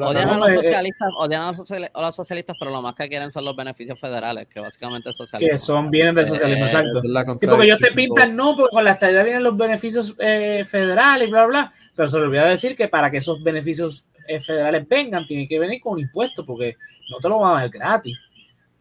[0.00, 3.56] odian, a los socialistas, odian a los, socialistas, pero lo más que quieren son los
[3.56, 5.50] beneficios federales, que básicamente es socialismo.
[5.50, 7.00] Que son, vienen del socialismo, eh, exacto.
[7.38, 11.28] sí, porque ellos te pintan, no, porque con la estadía vienen los beneficios eh, federales
[11.28, 14.88] y bla, bla, pero se le olvida decir que para que esos beneficios eh, federales
[14.88, 16.76] vengan, tienen que venir con un impuesto, porque
[17.10, 18.16] no te lo van a dar gratis.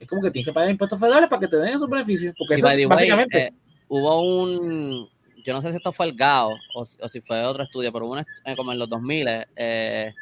[0.06, 2.54] Es como que tienes que pagar impuestos federales para que te den esos beneficios, porque
[2.54, 3.52] eso es, básicamente...
[3.88, 5.10] hubo un,
[5.44, 8.06] yo no sé si esto fue el GAO o, o si fue otro estudio, pero
[8.06, 8.18] hubo
[8.56, 10.14] como en los 2000, eh,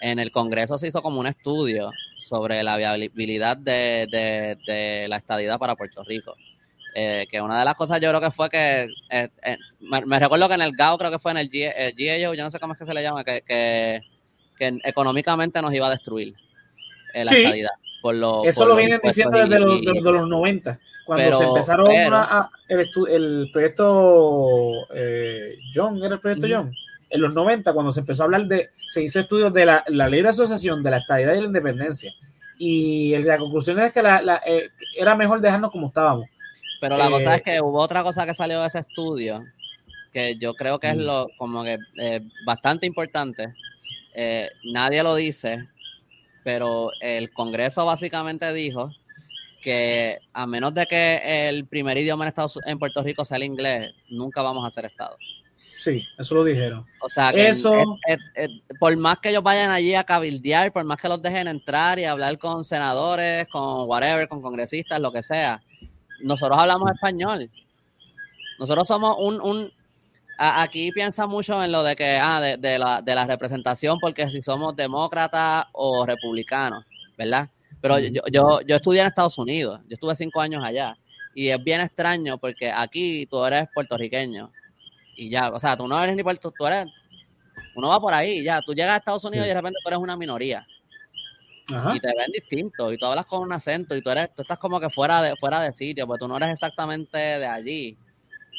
[0.00, 5.76] en el Congreso se hizo como un estudio sobre la viabilidad de, la estadidad para
[5.76, 6.36] Puerto Rico.
[6.94, 10.48] Eh, que una de las cosas yo creo que fue que, eh, eh, me, recuerdo
[10.48, 12.78] que en el GAO, creo que fue en el, GAO, yo no sé cómo es
[12.78, 14.00] que se le llama, que,
[14.58, 16.34] económicamente nos iba a destruir
[17.14, 17.70] la estadidad.
[18.00, 24.86] Por Eso lo, vienen diciendo desde los, los 90, cuando se empezaron a, el, proyecto
[25.74, 26.72] John, ¿era el proyecto John?
[27.10, 30.08] en los 90, cuando se empezó a hablar de, se hizo estudios de la, la
[30.08, 32.12] ley de asociación, de la estadidad y la independencia.
[32.58, 36.26] Y la conclusión es que la, eh, era mejor dejarnos como estábamos.
[36.80, 39.44] Pero la cosa es eh, que hubo otra cosa que salió de ese estudio,
[40.12, 43.54] que yo creo que es lo como que eh, bastante importante.
[44.64, 45.68] nadie lo dice,
[46.48, 48.90] pero el Congreso básicamente dijo
[49.60, 53.42] que a menos de que el primer idioma en, Estados, en Puerto Rico sea el
[53.42, 55.14] inglés, nunca vamos a ser Estado.
[55.78, 56.86] Sí, eso lo dijeron.
[57.02, 57.98] O sea, que eso...
[58.80, 62.06] por más que ellos vayan allí a cabildear, por más que los dejen entrar y
[62.06, 65.60] hablar con senadores, con whatever, con congresistas, lo que sea,
[66.22, 67.50] nosotros hablamos español.
[68.58, 69.70] Nosotros somos un, un
[70.38, 74.40] aquí piensa mucho en lo de que, ah, de, la, de la representación, porque si
[74.40, 76.84] somos demócratas o republicanos,
[77.16, 77.50] ¿verdad?
[77.80, 80.96] Pero yo, yo, yo estudié en Estados Unidos, yo estuve cinco años allá,
[81.34, 84.52] y es bien extraño porque aquí tú eres puertorriqueño,
[85.16, 86.86] y ya, o sea, tú no eres ni puerto, tú eres,
[87.74, 89.98] uno va por ahí, ya, tú llegas a Estados Unidos y de repente tú eres
[89.98, 90.66] una minoría.
[91.94, 94.58] Y te ven distinto, y tú hablas con un acento, y tú eres, tú estás
[94.58, 97.98] como que fuera de, fuera de sitio, porque tú no eres exactamente de allí.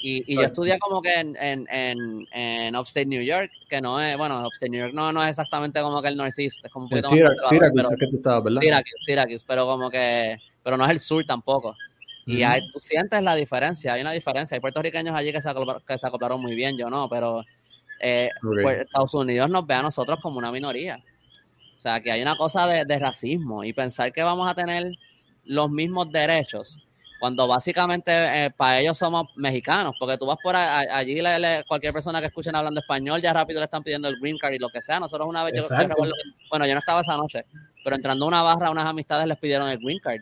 [0.02, 4.02] Y, y yo estudié como que en, en, en, en, Upstate New York, que no
[4.02, 6.86] es, bueno, Upstate New York no, no es exactamente como que el Northeast, es como
[6.86, 7.20] un poquito más
[7.50, 8.62] Syracuse, que tú estabas, ¿verdad?
[8.62, 11.76] Syracuse, Syracuse, pero como que, pero no es el sur tampoco.
[12.26, 14.56] Y hay, tú sientes la diferencia, hay una diferencia.
[14.56, 17.44] Hay puertorriqueños allí que se, acoplaron, muy bien, yo no, pero
[18.00, 21.04] eh, pues, Estados Unidos nos ve a nosotros como una minoría.
[21.76, 24.92] O sea, que hay una cosa de, racismo y pensar que vamos a tener
[25.46, 26.78] los mismos derechos
[27.20, 31.22] cuando básicamente eh, para ellos somos mexicanos, porque tú vas por allí,
[31.68, 34.60] cualquier persona que escuchen hablando español, ya rápido le están pidiendo el green card y
[34.60, 35.00] lo que sea.
[35.00, 35.68] Nosotros una vez, yo,
[36.50, 37.46] bueno, yo no estaba esa noche,
[37.84, 40.22] pero entrando a una barra, unas amistades les pidieron el green card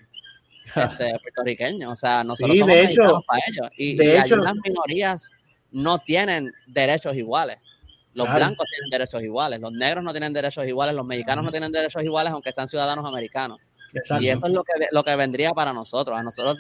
[0.66, 1.92] este, puertorriqueños.
[1.92, 3.70] O sea, nosotros somos de hecho, para ellos.
[3.78, 5.30] Y, de hecho, las minorías
[5.72, 7.58] no tienen derechos iguales.
[8.16, 11.72] Los blancos tienen derechos iguales, los negros no tienen derechos iguales, los mexicanos no tienen
[11.72, 13.60] derechos iguales, aunque sean ciudadanos americanos.
[14.20, 16.18] Y eso es lo que, lo que vendría para nosotros.
[16.18, 16.58] A nosotros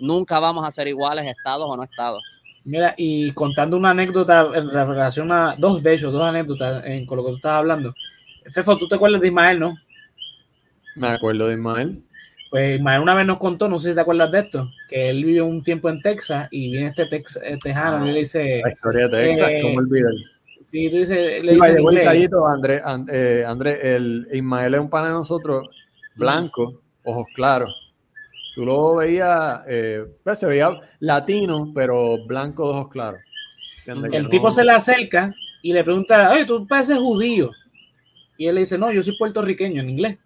[0.00, 2.22] nunca vamos a ser iguales, estados o no estados.
[2.64, 7.16] Mira, y contando una anécdota en relación a dos de ellos, dos anécdotas en, con
[7.16, 7.94] lo que tú estabas hablando.
[8.50, 9.76] Fefo, ¿tú te acuerdas de Ismael, no?
[10.96, 12.02] Me acuerdo de Ismael.
[12.50, 15.24] Pues Ismael una vez nos contó, no sé si te acuerdas de esto, que él
[15.24, 18.60] vivió un tiempo en Texas y viene este tex, eh, tejano y le dice...
[18.62, 20.12] La historia de Texas, eh, ¿cómo olvidar?
[20.60, 21.44] Sí, tú dices...
[21.44, 22.82] Le dice André,
[23.12, 25.68] eh, André, el Ismael es un pana de nosotros,
[26.16, 27.89] blanco, ojos claros.
[28.60, 33.20] Tú lo veías, eh, pues se veía latino, pero blanco de ojos claros.
[33.86, 37.52] El tipo se le acerca y le pregunta, oye, tú pareces judío.
[38.36, 40.18] Y él le dice, no, yo soy puertorriqueño en inglés.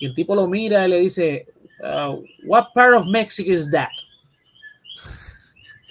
[0.00, 1.46] Y el tipo lo mira y le dice,
[1.82, 3.88] uh, What part of Mexico is that?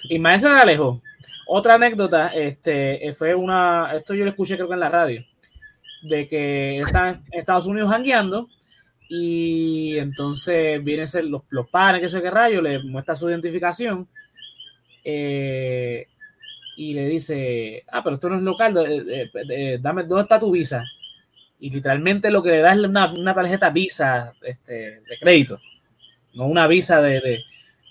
[0.04, 1.02] Y maestra le alejó.
[1.48, 5.24] Otra anécdota, este, fue una, esto yo lo escuché creo que en la radio,
[6.02, 8.48] de que están en Estados Unidos jangueando
[9.10, 14.08] y entonces vienen los, los padres, que sé qué rayo, le muestra su identificación
[15.04, 16.06] eh,
[16.76, 18.72] y le dice, ah, pero esto no es local,
[19.82, 20.82] dame, ¿dónde está tu visa?
[21.60, 25.60] y literalmente lo que le da es una, tarjeta Visa este, de crédito,
[26.34, 27.44] no una visa de, de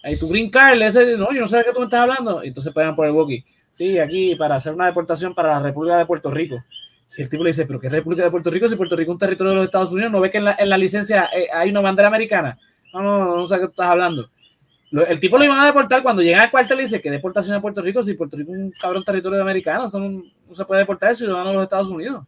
[0.04, 2.44] ahí tu green card, le no, yo no sé de qué tú me estás hablando,
[2.44, 5.98] y entonces pueden por el walkie, sí, aquí para hacer una deportación para la República
[5.98, 6.64] de Puerto Rico.
[7.18, 8.68] Y el tipo le dice, pero ¿qué República de Puerto Rico?
[8.68, 10.56] Si Puerto Rico es un territorio de los Estados Unidos, ¿no ve que en la,
[10.60, 12.58] en la licencia eh, hay una bandera americana?
[12.94, 14.30] No, no, no, no sé qué estás hablando.
[14.92, 17.62] el tipo lo iban a deportar cuando llega al cuartel y dice que deportación a
[17.62, 21.16] Puerto Rico si Puerto Rico es un cabrón territorio de americanos, son se puede deportar
[21.16, 22.26] ciudadano de los Estados Unidos.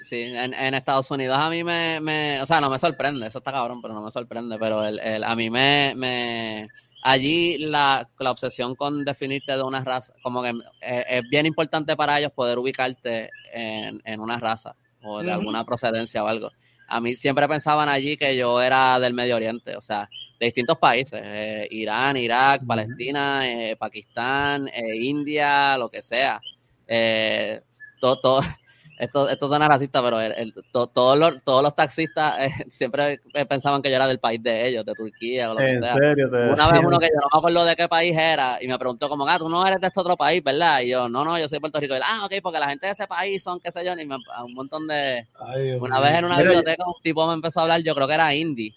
[0.00, 3.38] Sí, en, en, Estados Unidos a mí me, me, o sea, no me sorprende, eso
[3.38, 6.68] está cabrón, pero no me sorprende, pero el, el, a mí me, me
[7.02, 11.96] allí la, la, obsesión con definirte de una raza, como que es, es bien importante
[11.96, 16.50] para ellos poder ubicarte en, en una raza o de alguna procedencia o algo.
[16.88, 20.08] A mí siempre pensaban allí que yo era del Medio Oriente, o sea,
[20.40, 26.40] de distintos países, eh, Irán, Irak, Palestina, eh, Pakistán, eh, India, lo que sea.
[28.00, 28.40] todo, todo,
[28.98, 33.80] esto, esto suena racista, pero el, to, todos, los, todos los taxistas eh, siempre pensaban
[33.80, 35.94] que yo era del país de ellos, de Turquía o lo que ¿En sea.
[35.94, 36.28] serio?
[36.30, 38.78] Te Una vez uno que yo no me acuerdo de qué país era y me
[38.78, 40.80] preguntó como, ah, tú no eres de este otro país, ¿verdad?
[40.80, 41.94] Y yo, no, no, yo soy de Puerto Rico.
[41.94, 44.06] Y él, ah, ok, porque la gente de ese país son, qué sé yo, y
[44.06, 45.26] me, un montón de...
[45.38, 48.08] Ay, una vez en una Mira, biblioteca un tipo me empezó a hablar, yo creo
[48.08, 48.74] que era hindi,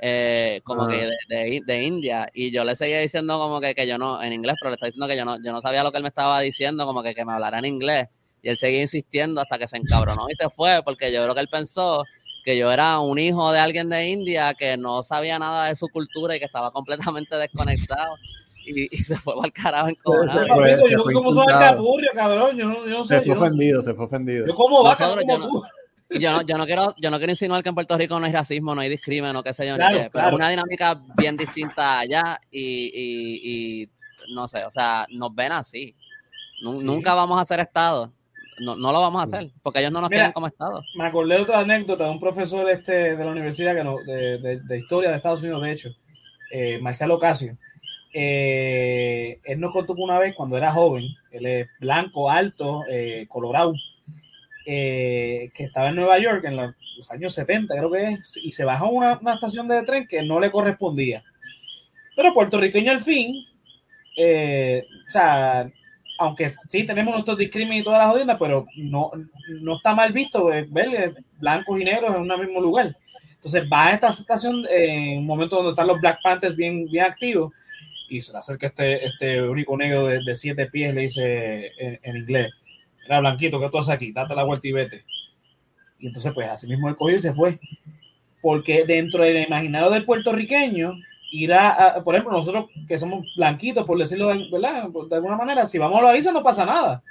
[0.00, 0.88] eh, como Ah.
[0.88, 4.22] que de, de, de India, y yo le seguía diciendo como que, que yo no,
[4.22, 6.02] en inglés, pero le estaba diciendo que yo no, yo no sabía lo que él
[6.02, 8.08] me estaba diciendo, como que, que me hablara en inglés.
[8.44, 11.40] Y él seguía insistiendo hasta que se encabronó y se fue, porque yo creo que
[11.40, 12.04] él pensó
[12.44, 15.88] que yo era un hijo de alguien de India que no sabía nada de su
[15.88, 18.14] cultura y que estaba completamente desconectado.
[18.66, 20.46] Y, y se fue al carajo en yo se
[21.02, 22.56] fue como soy capurrio, cabrón.
[22.56, 23.20] Yo no, yo no Se sé.
[23.22, 24.46] fue Yo, no- ofendido, se fue ofendido.
[24.46, 25.62] yo como vaca, Nosotros, como yo no- tú.
[26.20, 28.32] Yo no, yo no quiero, yo no quiero insinuar que en Puerto Rico no hay
[28.32, 30.28] racismo, no hay discrimen, o qué sé yo, ni Claro, qué, pero claro.
[30.28, 33.88] es una dinámica bien distinta allá y, y, y
[34.34, 35.96] no sé, o sea, nos ven así.
[36.62, 36.84] Nu- Sí.
[36.84, 38.12] Nunca vamos a ser Estado.
[38.60, 40.82] No, no lo vamos a hacer, porque ellos no nos Mira, quieren como Estado.
[40.96, 44.38] Me acordé de otra anécdota de un profesor este, de la universidad que no, de,
[44.38, 45.88] de- de historia de Estados Unidos, de hecho,
[46.50, 47.56] eh, Marcelo Ocasio.
[48.12, 53.26] Eh, él nos contó que una vez cuando era joven, él es blanco, alto, eh,
[53.28, 53.74] colorado,
[54.66, 58.52] eh, que estaba en Nueva York en los, los años 70, creo que es, y
[58.52, 61.22] se bajó a una, una estación de tren que no le correspondía.
[62.16, 63.44] Pero puertorriqueño al fin,
[64.16, 65.68] eh, o sea,
[66.18, 69.10] aunque sí tenemos nuestros discrimen y todas las jodiendas, pero no,
[69.60, 72.96] no está mal visto eh, ver eh, blancos y negros en un mismo lugar.
[73.34, 76.86] Entonces va a esta estación eh, en un momento donde están los Black Panthers bien,
[76.86, 77.52] bien activos
[78.08, 81.98] y se le acerca este, este único negro de, de siete pies, le dice en,
[82.02, 82.52] en inglés,
[83.06, 84.12] era blanquito, ¿qué tú haces aquí?
[84.12, 85.04] Date la vuelta y vete.
[85.98, 87.58] Y entonces pues así mismo él cogió y se fue.
[88.40, 90.94] Porque dentro del imaginario del puertorriqueño,
[91.34, 94.88] ir a, por ejemplo, nosotros que somos blanquitos, por decirlo de, ¿verdad?
[94.88, 97.02] de alguna manera, si vamos a la isla no pasa nada.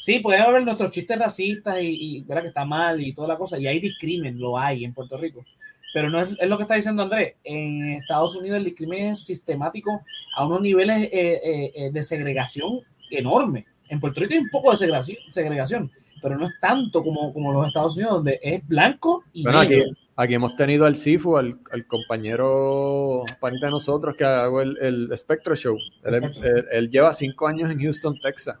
[0.00, 2.42] Sí, podemos haber nuestros chistes racistas y, y ¿verdad?
[2.42, 5.44] que está mal y toda la cosa, y hay discrimen, lo hay en Puerto Rico.
[5.92, 7.34] Pero no es, es lo que está diciendo Andrés.
[7.42, 10.02] En Estados Unidos el discrimen es sistemático
[10.36, 13.66] a unos niveles eh, eh, eh, de segregación enorme.
[13.88, 17.52] En Puerto Rico hay un poco de segregación, segregación pero no es tanto como, como
[17.52, 19.84] los Estados Unidos, donde es blanco y Bueno, negro.
[19.84, 19.96] aquí
[20.28, 25.54] hemos tenido al Sifu, al, al compañero panita de nosotros que hago el, el Spectro
[25.56, 25.76] Show.
[26.04, 26.56] Él, es- Spectro.
[26.56, 28.56] él- él lleva cinco años en Houston, Texas.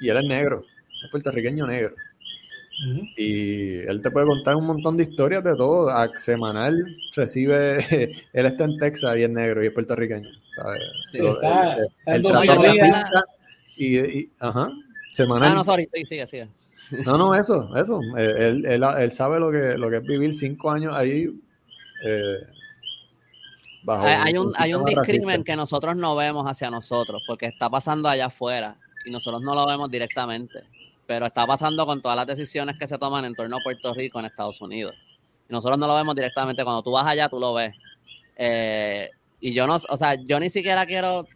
[0.00, 0.64] Y él es negro,
[1.04, 1.94] es puertorriqueño negro.
[3.16, 5.90] Y él te puede contar un montón de historias de todo.
[5.90, 7.76] A- semanal recibe,
[8.32, 10.28] él está en Texas y es negro y es puertorriqueño.
[10.56, 10.82] ¿sabes?
[11.12, 13.24] Sí, So, está- él- está la
[13.76, 14.70] y, y- ajá,
[15.12, 15.52] semanal.
[15.52, 16.48] Ah, no, sorry, sí, sigue, sigue.
[17.06, 18.00] No, no, eso, eso.
[18.18, 21.28] Eh, Él, él, él sabe lo que, lo que es vivir cinco años ahí.
[22.04, 22.38] eh,
[23.82, 25.44] bajo Hay, hay un, hay un discrimen racista.
[25.52, 29.66] que nosotros no vemos hacia nosotros, porque está pasando allá afuera y nosotros no lo
[29.66, 30.64] vemos directamente,
[31.06, 34.18] pero está pasando con todas las decisiones que se toman en torno a Puerto Rico
[34.20, 34.94] en Estados Unidos.
[35.48, 37.74] Y nosotros no lo vemos directamente, cuando tú vas allá tú lo ves.
[38.36, 39.10] Eh,
[39.40, 41.26] y yo no, o sea, yo ni siquiera quiero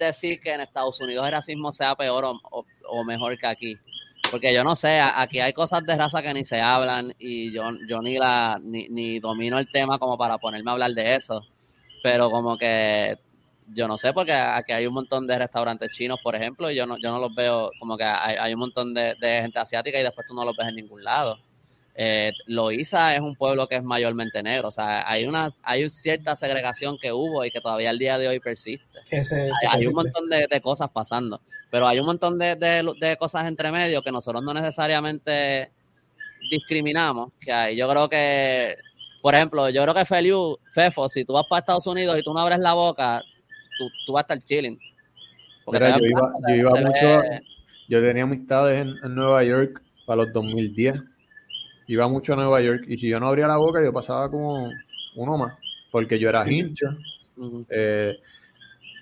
[0.00, 3.76] decir que en Estados Unidos el racismo sea peor o, o- o mejor que aquí.
[4.30, 7.70] Porque yo no sé, aquí hay cosas de raza que ni se hablan y yo,
[7.88, 11.42] yo ni la ni, ni domino el tema como para ponerme a hablar de eso.
[12.02, 13.18] Pero como que
[13.74, 16.86] yo no sé, porque aquí hay un montón de restaurantes chinos, por ejemplo, y yo
[16.86, 19.98] no, yo no los veo, como que hay, hay un montón de, de gente asiática
[19.98, 21.38] y después tú no los ves en ningún lado.
[21.98, 26.36] Eh, Loíza es un pueblo que es mayormente negro, o sea, hay una hay cierta
[26.36, 28.84] segregación que hubo y que todavía al día de hoy persiste
[29.70, 31.40] hay, un montón de, de cosas pasando,
[31.70, 35.70] pero hay un montón de, de- de cosas entre medio que nosotros no necesariamente
[36.50, 37.76] discriminamos, que hay.
[37.76, 38.76] Yo creo que,
[39.22, 42.32] por ejemplo, yo creo que Feliu, Fefo, si tú vas para Estados Unidos y tú
[42.32, 43.22] no abres la boca,
[43.78, 44.78] tú, tú vas a estar chilling.
[45.80, 46.20] Mira, yo iba,
[46.62, 47.08] yo mucho,
[47.88, 50.94] yo tenía amistades en, en Nueva York para los 2010.
[51.88, 54.70] Iba mucho a Nueva York y si yo no abría la boca yo pasaba como
[55.16, 55.54] uno más,
[55.90, 56.44] porque yo era
[57.70, 58.18] eh,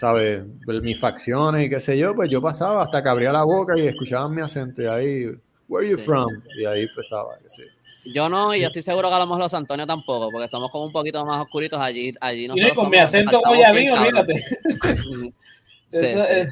[0.05, 0.43] ¿sabes?
[0.67, 3.73] Pues, Mis facciones y qué sé yo, pues yo pasaba hasta que abría la boca
[3.79, 5.25] y escuchaban mi acento y ahí,
[5.67, 6.05] where are you Sí.
[6.05, 6.29] from?
[6.59, 7.63] Y ahí empezaba, que sí.
[8.13, 10.71] Yo no, y yo estoy seguro que a lo mejor los Antonio tampoco, porque somos
[10.71, 12.13] como un poquito más oscuritos allí.
[12.21, 14.17] allí Y nosotros con mi acento guayabí, bien, cabrón.
[14.19, 14.45] olvídate.
[14.93, 15.33] Ujú.
[15.91, 16.31] Sí, Eso sí.
[16.33, 16.51] es-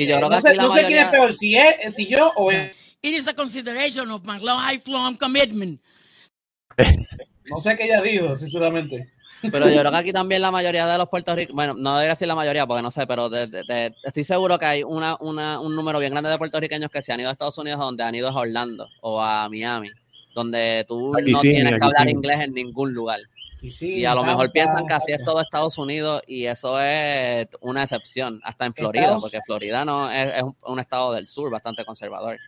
[0.00, 2.72] Y yo no sé, no sé quién es peor, si, es, si yo o él.
[3.02, 5.80] It is a consideration of my lifelong commitment.
[7.50, 9.08] No sé qué ella dijo, sinceramente.
[9.50, 12.28] Pero yo creo que aquí también la mayoría de los puertorriqueños, bueno, no debería decir
[12.28, 13.30] la mayoría porque no sé, pero
[14.04, 17.20] estoy seguro que hay una, una, un número bien grande de puertorriqueños que se han
[17.20, 19.90] ido a Estados Unidos donde han ido a Orlando o a Miami,
[20.34, 23.20] donde tú no tienes que hablar inglés en ningún lugar.
[23.60, 27.82] y a lo mejor piensan que así es todo Estados Unidos y eso es una
[27.82, 32.38] excepción, hasta en Florida, porque Florida no es, un, estado del sur bastante conservador.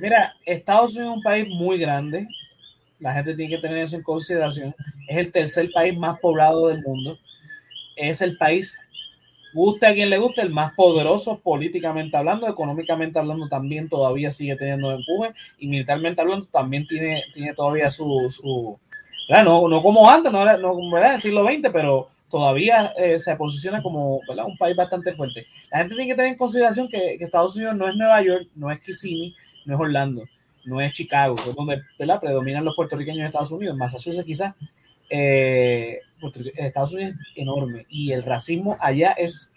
[0.00, 2.26] Mira, Estados Unidos es un país muy grande,
[3.00, 4.74] la gente tiene que tener eso en consideración.
[5.06, 7.18] Es el tercer país más poblado del mundo.
[7.96, 8.80] Es el país,
[9.54, 14.56] guste a quien le guste, el más poderoso políticamente hablando, económicamente hablando también todavía sigue
[14.56, 18.26] teniendo empuje y militarmente hablando también tiene, tiene todavía su...
[18.30, 18.78] su
[19.28, 23.36] no, no como antes, no, no como en el siglo XX, pero todavía eh, se
[23.36, 25.46] posiciona como un país bastante fuerte.
[25.70, 28.48] La gente tiene que tener en consideración que, que Estados Unidos no es Nueva York,
[28.54, 29.34] no es Kissimmee,
[29.66, 30.24] no es Orlando
[30.64, 31.82] no es Chicago, es donde
[32.20, 34.54] predominan los puertorriqueños en Estados Unidos, Massachusetts quizás.
[35.10, 36.00] Eh,
[36.56, 37.86] Estados Unidos es enorme.
[37.88, 39.52] Y el racismo allá es,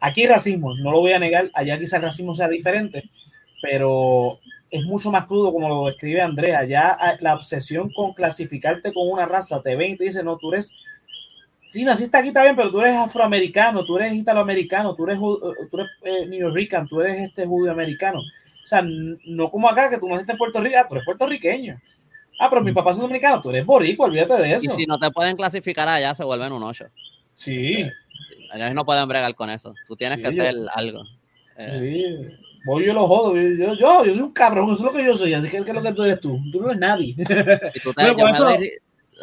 [0.00, 3.04] aquí hay racismo, no lo voy a negar, allá quizás el racismo sea diferente,
[3.62, 4.38] pero
[4.70, 9.26] es mucho más crudo como lo describe Andrea, allá la obsesión con clasificarte con una
[9.26, 10.76] raza, te ven y te dicen, no, tú eres,
[11.66, 15.90] sí, naciste aquí bien, pero tú eres afroamericano, tú eres italoamericano, tú eres, tú eres
[16.02, 18.20] eh, tú eres este judío americano
[18.64, 21.78] o sea, no como acá, que tú naciste en Puerto Rico, ah, tú eres puertorriqueño.
[22.40, 24.64] Ah, pero mi papá es dominicano, tú eres boricua, olvídate de eso.
[24.64, 26.86] Y si no te pueden clasificar allá, se vuelven un ocho.
[27.34, 27.86] Sí.
[28.52, 29.74] Ellos no pueden bregar con eso.
[29.86, 31.02] Tú tienes que hacer algo.
[31.58, 31.78] Eh.
[32.28, 32.36] Sí.
[32.64, 33.36] Voy yo lo jodo.
[33.36, 35.34] Yo, yo, yo soy un cabrón, eso es lo que yo soy.
[35.34, 36.40] Así que, ¿qué es lo que tú eres tú?
[36.50, 37.14] Tú no eres nadie.
[37.74, 38.48] Y tú te, con eso...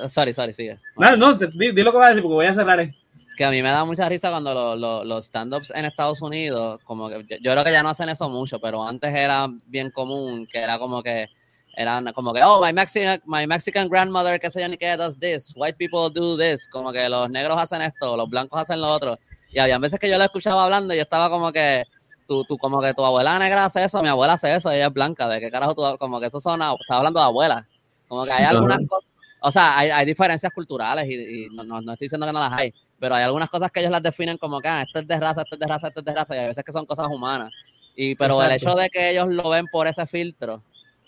[0.08, 0.78] Sorry, sorry, sigue.
[0.96, 2.80] No, no, di, lo que vas a decir porque voy a cerrar.
[2.80, 3.01] Eh
[3.36, 7.26] que a mí me da mucha risa cuando los stand-ups en Estados Unidos, como que
[7.42, 10.78] yo, creo que ya no hacen eso mucho, pero antes era bien común, que era
[10.78, 11.28] como que
[11.76, 15.18] eran como que, oh, my Mexican, my Mexican grandmother, que se yo ni qué, does
[15.18, 18.90] this, white people do this, como que los negros hacen esto, los blancos hacen lo
[18.90, 19.18] otro.
[19.50, 21.86] Y había veces que yo lo escuchaba hablando y yo estaba como que,
[22.28, 24.94] tú, tú como que tu abuela negra hace eso, mi abuela hace eso, ella es
[24.94, 27.68] blanca, ¿de qué carajo tú, como que eso son, estaba hablando de abuela.
[28.08, 29.10] Como que hay algunas cosas,
[29.42, 32.52] o sea, hay, hay diferencias culturales y, no, no, no estoy diciendo que no las
[32.52, 35.20] hay, pero hay algunas cosas que ellos las definen como que ah, esto es de
[35.20, 37.08] raza, esto es de raza, esto es de raza, y a veces que son cosas
[37.08, 37.52] humanas.
[37.96, 40.62] Y, pero el hecho de que ellos lo ven por ese filtro,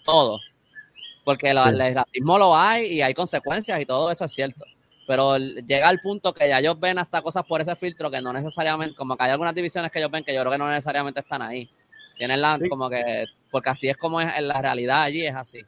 [0.04, 0.40] todo,
[1.24, 4.66] porque el racismo lo hay y hay consecuencias y todo eso es cierto.
[5.06, 8.34] Pero llega al punto que ya ellos ven hasta cosas por ese filtro que no
[8.34, 11.20] necesariamente, como que hay algunas divisiones que ellos ven que yo creo que no necesariamente
[11.20, 11.70] están ahí.
[12.18, 15.60] Tienen la, como que, porque así es como es en la realidad allí, es así.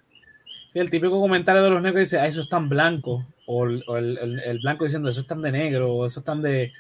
[0.76, 4.60] Sí, el típico comentario de los negros dice, ah, eso es tan blanco o, el,
[4.62, 6.74] blanco diciendo eso están de negro, o eso están de.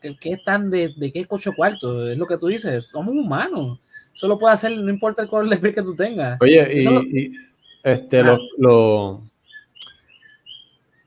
[0.00, 2.10] ¿Qué, están de, de qué cocho cuarto?
[2.10, 3.78] Es lo que tú dices, somos humanos.
[4.12, 6.40] Eso lo puede hacer, no importa el color de piel que tú tengas.
[6.40, 7.36] Oye, y,
[7.84, 9.20] este, los, los,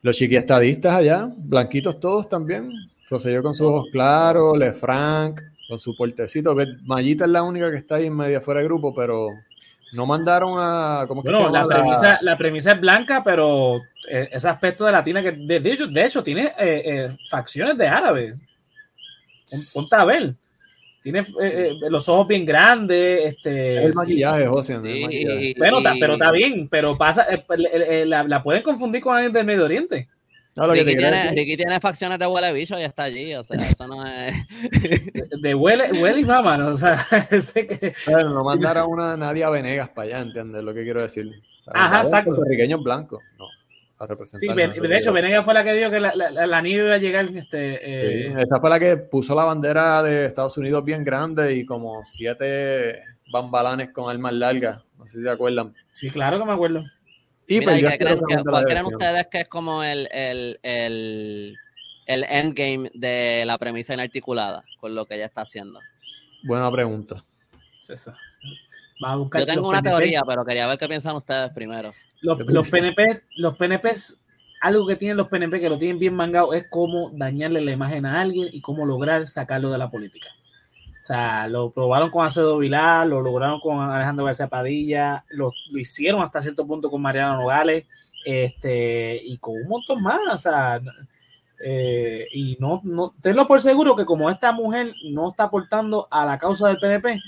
[0.02, 2.72] los chiquiestadistas allá, blanquitos todos también.
[3.10, 6.56] Roselló con sus ojos claros, Lefranc con su portecito.
[6.84, 9.28] Mayita es la única que está ahí en media fuera de grupo, pero
[9.94, 11.06] no mandaron a.
[11.08, 12.38] ¿cómo que la, premisa, la...
[12.38, 13.78] premisa es blanca, pero
[14.10, 17.88] eh, ese aspecto de latina que de, hecho, de hecho tiene eh, eh, facciones de
[17.88, 18.34] árabe.
[19.74, 20.36] Ponte a ver.
[21.02, 21.24] Tiene
[21.90, 23.34] los ojos bien grandes.
[23.34, 24.80] Este, el maquillaje, José.
[25.58, 27.26] pero, pero está bien, pero pasa,
[28.06, 30.10] la, la, pueden confundir con alguien del Medio Oriente.
[30.56, 34.36] Ricky, tiene, facciones de huele bicho y está allí, o sea, eso no es...
[35.42, 36.98] De, huele, huele y mamá, o sea,
[37.42, 37.94] sé que...
[38.06, 41.30] Bueno, no mandar a una Nadia Venegas para allá, ¿entiendes lo que quiero decir?
[41.68, 42.32] Ajá, exacto.
[42.32, 43.46] Puertorriqueños blancos, no.
[44.00, 46.86] A representar sí, de hecho, Venegas fue la que dijo que la, la, la nieve
[46.86, 47.26] iba a llegar.
[47.36, 48.34] Este, eh...
[48.38, 53.04] esa fue la que puso la bandera de Estados Unidos bien grande y como siete
[53.30, 54.82] bambalanes con armas largas.
[54.98, 55.74] No sé si se acuerdan.
[55.92, 56.82] Sí, claro que me acuerdo.
[57.52, 57.84] Y pues,
[58.46, 61.58] ¿Cuál creen ustedes que es como el, el, el,
[62.06, 65.80] el, endgame de la premisa inarticulada con lo que ella está haciendo?
[66.44, 67.26] Buena pregunta.
[69.00, 71.92] Yo tengo una teoría, pero quería ver qué piensan ustedes primero.
[72.22, 74.22] Los, los PNP, los PNPs,
[74.62, 78.06] algo que tienen los PNP que lo tienen bien mangado es cómo dañarle la imagen
[78.06, 80.28] a alguien y cómo lograr sacarlo de la política.
[81.10, 86.22] O sea, lo probaron con Acedo Vilar, lo lograron con Alejandro García Padilla, lo, hicieron
[86.22, 87.88] hasta cierto punto con Mariano Nogales,
[88.24, 90.20] este, y con un montón más.
[90.32, 90.80] O sea,
[91.66, 96.28] eh, y no, no, tenlo por seguro que como esta mujer no está aportando a
[96.28, 97.20] la causa del PNP,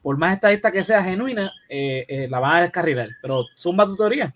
[0.00, 3.10] por más estadista que sea genuina, eh, eh, la van a descarrilar.
[3.20, 4.32] Pero zumba tu teoría.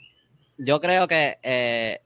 [0.59, 2.03] Yo creo que,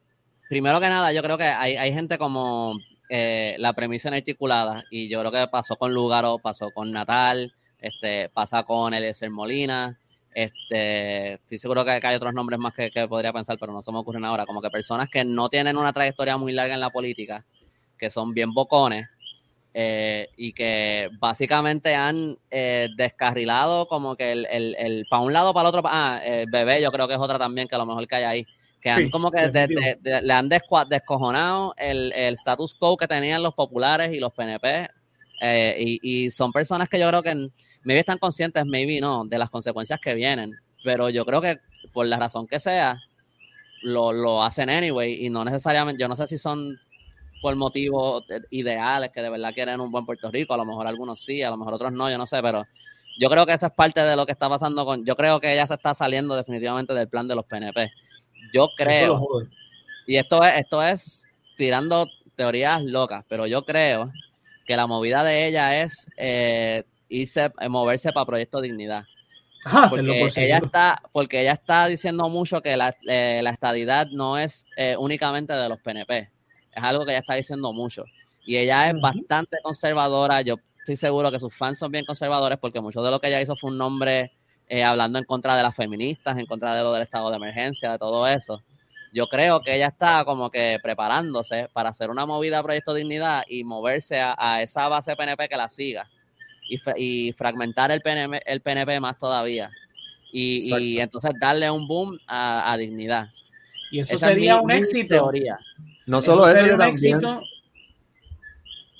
[0.49, 2.79] primero que nada, yo creo que hay, hay gente como
[3.13, 8.29] eh, la premisa inarticulada y yo creo que pasó con Lugaro, pasó con Natal, este,
[8.29, 9.99] pasa con Eliezer Molina,
[10.33, 13.99] este, estoy seguro que, hay otros nombres más que, podría pensar, pero no se me
[13.99, 17.45] ocurren ahora, como que personas que no tienen una trayectoria muy larga en la política,
[17.99, 19.09] que son bien bocones
[19.75, 25.53] eh, y que básicamente han eh, descarrilado como que el, el, el para un lado,
[25.53, 28.07] para el otro, ah, bebé yo creo que es otra también que a lo mejor
[28.07, 28.47] que hay ahí
[28.81, 29.51] que han como que
[30.03, 34.89] le han descojonado el, el, status quo que tenían los populares y los PNP.
[35.43, 37.35] Eh, y, y, son personas que yo creo que
[37.83, 40.53] maybe están conscientes, maybe no, de las consecuencias que vienen.
[40.83, 41.59] Pero yo creo que
[41.93, 42.99] por la razón que sea,
[43.83, 45.25] lo, lo hacen anyway.
[45.25, 46.79] Y no necesariamente, yo no sé si son
[47.41, 50.55] por motivos ideales que de verdad quieren un buen Puerto Rico.
[50.55, 52.67] A lo mejor algunos sí, a lo mejor otros no, yo no sé, pero
[53.19, 55.05] yo creo que eso es parte de lo que está pasando con.
[55.05, 57.91] Yo creo que ella se está saliendo definitivamente del plan de los PNP.
[58.53, 59.21] Yo creo,
[60.07, 61.27] y esto es, esto es
[61.57, 64.11] tirando teorías locas, pero yo creo
[64.67, 69.05] que la movida de ella es eh, irse, eh, moverse para Proyecto Dignidad.
[69.91, 74.65] porque ella está, porque ella está diciendo mucho que la, eh, estadidad no es
[74.99, 76.31] únicamente de los PNP.
[76.73, 78.05] Es algo que ella está diciendo mucho.
[78.47, 80.41] Y ella es bastante conservadora.
[80.41, 83.41] Yo estoy seguro que sus fans son bien conservadores porque mucho de lo que ella
[83.41, 84.33] hizo fue un nombre
[84.73, 87.91] eh, hablando en contra de las feministas, en contra de lo del estado de emergencia,
[87.91, 88.63] de todo eso.
[89.13, 93.43] Yo creo que ella está como que preparándose para hacer una movida a Proyecto Dignidad
[93.49, 96.09] y moverse a, esa base PNP que la siga
[96.69, 99.73] y, fragmentar el PNP, el PNP más todavía.
[100.31, 103.29] Y, entonces darle un boom a, Dignidad.
[103.91, 105.17] Y eso sería un éxito.
[105.17, 105.59] Teoría.
[106.07, 107.43] No solo eso, sería un éxito.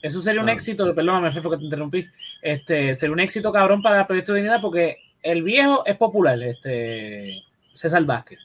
[0.03, 0.53] Eso sería un ah.
[0.53, 2.09] éxito, perdóname, Fefo, que te interrumpí.
[2.43, 7.45] Este, sería un éxito cabrón para el Proyecto Dignidad porque el viejo es popular, este
[7.73, 8.39] César Vázquez.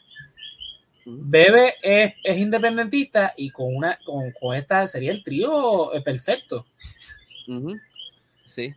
[1.06, 6.66] Bebe es, independentista y con una con, esta sería el trío eh, perfecto.
[8.46, 8.74] Sí.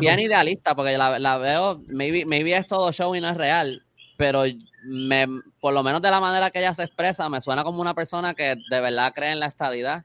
[0.00, 3.82] bien, idealista, porque la, veo, maybe, maybe es todo show y no es real,
[4.18, 4.44] pero
[4.82, 5.26] me,
[5.58, 8.34] por lo menos de la manera que ella se expresa, me suena como una persona
[8.34, 10.04] que de verdad cree en la estadidad.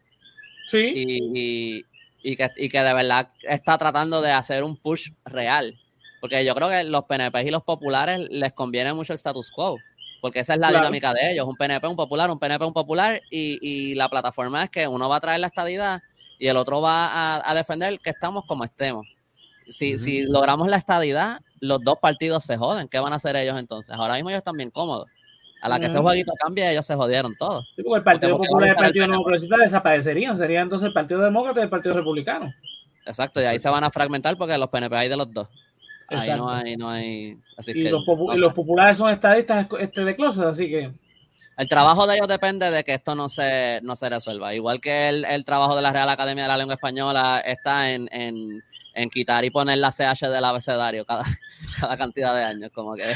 [0.67, 0.93] Sí.
[0.95, 1.85] Y,
[2.21, 5.77] y, que, y que de verdad está tratando de hacer un push real.
[6.19, 9.77] Porque yo creo que los PNP y los populares les conviene mucho el status quo,
[10.21, 13.21] porque esa es la dinámica de ellos, un PNP, un popular, un PNP, un popular,
[13.29, 16.01] y, y, la plataforma es que uno va a traer la estadidad
[16.39, 19.05] y el otro va a, defender que estamos como estemos.
[19.67, 22.87] Si, si logramos la estadidad, los dos partidos se joden.
[22.87, 23.93] ¿Qué van a hacer ellos entonces?
[23.93, 25.07] Ahora mismo ellos están bien cómodos.
[25.61, 27.67] A la que ese jueguito cambie, ellos se jodieron todos.
[27.75, 30.37] el Partido Popular y el Partido Demócrata desaparecerían.
[30.37, 32.53] Sería entonces el Partido Demócrata y el Partido Republicano.
[33.05, 35.49] Exacto, y ahí se van a fragmentar porque los PNP hay de los dos.
[36.09, 37.37] Ahí no hay, no hay.
[37.67, 40.91] y los, populares son estadistas este, de closet, así que.
[41.57, 44.53] El trabajo de ellos depende de que esto no se, no se resuelva.
[44.53, 48.07] Igual que el, trabajo de la Real Academia de la Lengua Española está en,
[49.11, 51.23] quitar y poner la CH del abecedario cada,
[51.79, 52.71] cada cantidad de años.
[52.73, 53.03] Como que.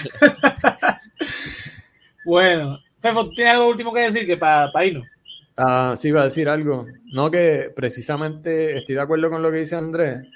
[2.25, 5.07] bueno, Fefo, ¿tienes algo último que decir que para pa irnos?
[5.55, 6.85] Ah, sí, iba a decir algo.
[7.13, 10.27] No, que precisamente estoy de acuerdo con lo que dice Andrés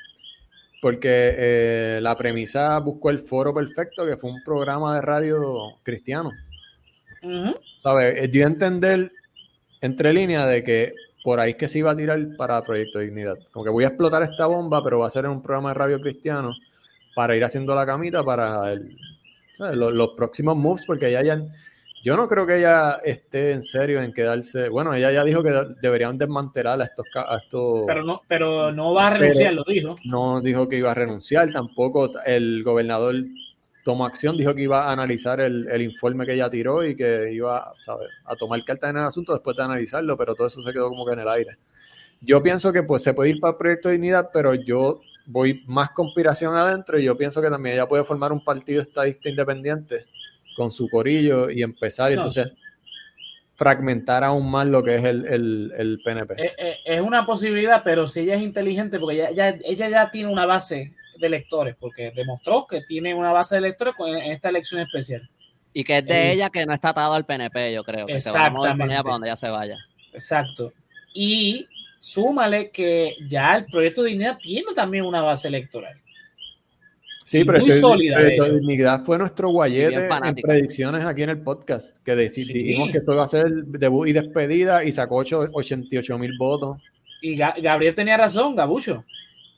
[0.81, 6.31] porque eh, la premisa buscó el foro perfecto, que fue un programa de radio cristiano.
[7.81, 8.21] ¿Sabes?
[8.21, 9.11] Eh, dio a entender
[9.81, 13.37] entre líneas de que por ahí es que se iba a tirar para Proyecto Dignidad.
[13.51, 15.73] Como que voy a explotar esta bomba, pero va a ser en un programa de
[15.73, 16.53] radio cristiano
[17.15, 18.75] para ir haciendo la camita para
[19.57, 21.49] los, los, próximos moves, porque ya hayan
[22.03, 24.69] yo no creo que ella esté en serio en quedarse.
[24.69, 27.05] Bueno, ella ya dijo que deberían desmantelar a estos.
[27.41, 29.95] estos pero, no, pero no va a renunciar, lo dijo.
[30.05, 33.15] No dijo que iba a renunciar, tampoco el gobernador
[33.83, 37.73] tomó acción, dijo que iba a analizar el, informe que ella tiró y que iba
[38.25, 41.05] a tomar carta en el asunto después de analizarlo, pero todo eso se quedó como
[41.05, 41.57] que en el aire.
[42.19, 45.63] Yo pienso que pues se puede ir para el Proyecto de Dignidad, pero yo voy
[45.67, 50.05] más conspiración adentro y yo pienso que también ella puede formar un partido estadista independiente
[50.57, 52.53] con su corillo y empezar y entonces
[53.55, 56.33] fragmentar aún más lo que es el, PNP.
[56.37, 60.29] Eh, eh, es, una posibilidad, pero si ella es inteligente, porque ella, ella ya tiene
[60.29, 64.81] una base de electores, porque demostró que tiene una base de electores en esta elección
[64.81, 65.29] especial.
[65.73, 68.07] Y que es de eh, ella que no está atado al PNP, yo creo.
[68.07, 69.77] Que se va a mover para donde ella se vaya.
[70.11, 70.73] Exacto.
[71.13, 71.67] Y
[71.99, 75.99] súmale que ya el proyecto de Dignidad tiene también una base electoral.
[77.27, 78.19] Sí, pero muy sólida.
[78.21, 83.23] Dignidad fue nuestro guayete en predicciones aquí en el podcast, que dijimos que esto iba
[83.23, 86.77] a ser debut y despedida y sacó 88 mil votos.
[87.21, 89.03] Y Gabriel tenía razón, Gabucho.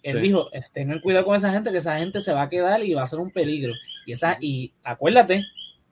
[0.02, 2.96] Él dijo, tengan cuidado con esa gente, que esa gente se va a quedar y
[2.96, 3.74] va a ser un peligro.
[4.08, 5.44] Y, esa, y acuérdate,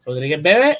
[0.03, 0.79] Rodríguez Bebe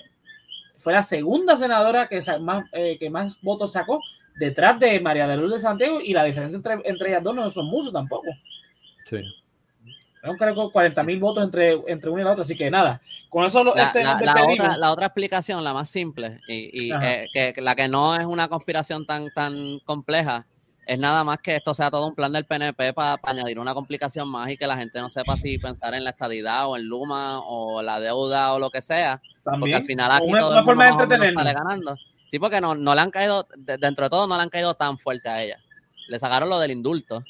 [0.78, 4.00] fue la segunda senadora que más, eh, que más votos sacó
[4.40, 7.52] detrás de María de Luz de Santiago y la diferencia entre, entre ellas dos no
[7.52, 8.32] son muchos tampoco.
[9.06, 9.18] Sí.
[10.24, 13.00] Son creo 40 mil votos entre, entre una y la otra, así que nada.
[13.30, 16.40] Con eso lo, La, este, la- nos la otra, la otra explicación, la más simple,
[16.48, 20.46] y, eh, que, la que no es una conspiración tan, tan compleja,
[20.86, 24.30] es nada más que esto sea todo un plan del PNP para añadir una complicación
[24.30, 27.42] más y que la gente no sepa si pensar en la estadidad o en Luma
[27.42, 29.76] o la deuda o lo que sea, porque También.
[29.76, 31.96] al final aquí una, todo una el mundo forma de sale ganando.
[32.30, 34.74] Sí, porque no, no le han caído, de- dentro de todo no le han caído
[34.76, 35.58] tan fuerte a ella.
[36.08, 37.22] Le sacaron lo del indulto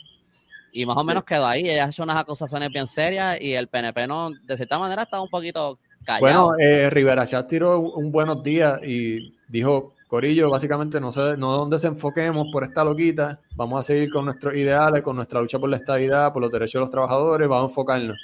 [0.81, 1.61] y más o menos quedó ahí.
[1.61, 5.19] Ella ha hecho unas acusaciones bien serias y el PNP no, de cierta manera está
[5.19, 6.47] un poquito callado.
[6.51, 11.51] Bueno, eh, Rivera Chat tiró un, buenos días y dijo, Corillo, básicamente no sé no
[11.57, 15.57] dónde se enfoquemos por esta loquita, vamos a seguir con nuestros ideales, con nuestra lucha
[15.59, 18.17] por la estabilidad, por los derechos de los trabajadores, vamos a enfocarnos.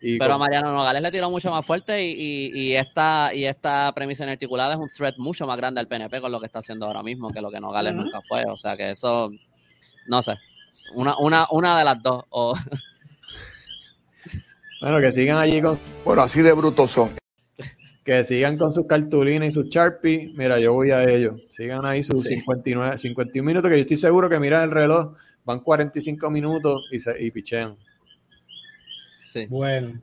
[0.00, 3.44] Y Pero a Mariano Nogales le tiró mucho más fuerte y, y- y esta, y
[3.46, 6.60] esta premisa inarticulada es un threat mucho más grande al PNP con lo que está
[6.60, 8.04] haciendo ahora mismo que lo que Nogales Ujú.
[8.04, 8.44] nunca fue.
[8.44, 9.30] O sea que eso,
[10.06, 10.34] no sé,
[10.94, 12.24] una, una, una de las dos.
[12.30, 12.54] O,
[14.80, 17.10] bueno, que sigan allí con, Bueno, así de brutos son.
[18.04, 20.32] que sigan con sus cartulinas y sus Sharpie.
[20.36, 21.40] Mira, yo voy a ellos.
[21.50, 22.36] Sigan ahí sus Sí.
[22.36, 25.14] 59, 51 minutos, que yo estoy seguro que miran el reloj,
[25.44, 27.76] van 45 minutos y, se, y pichean.
[29.22, 30.00] sí, Bueno,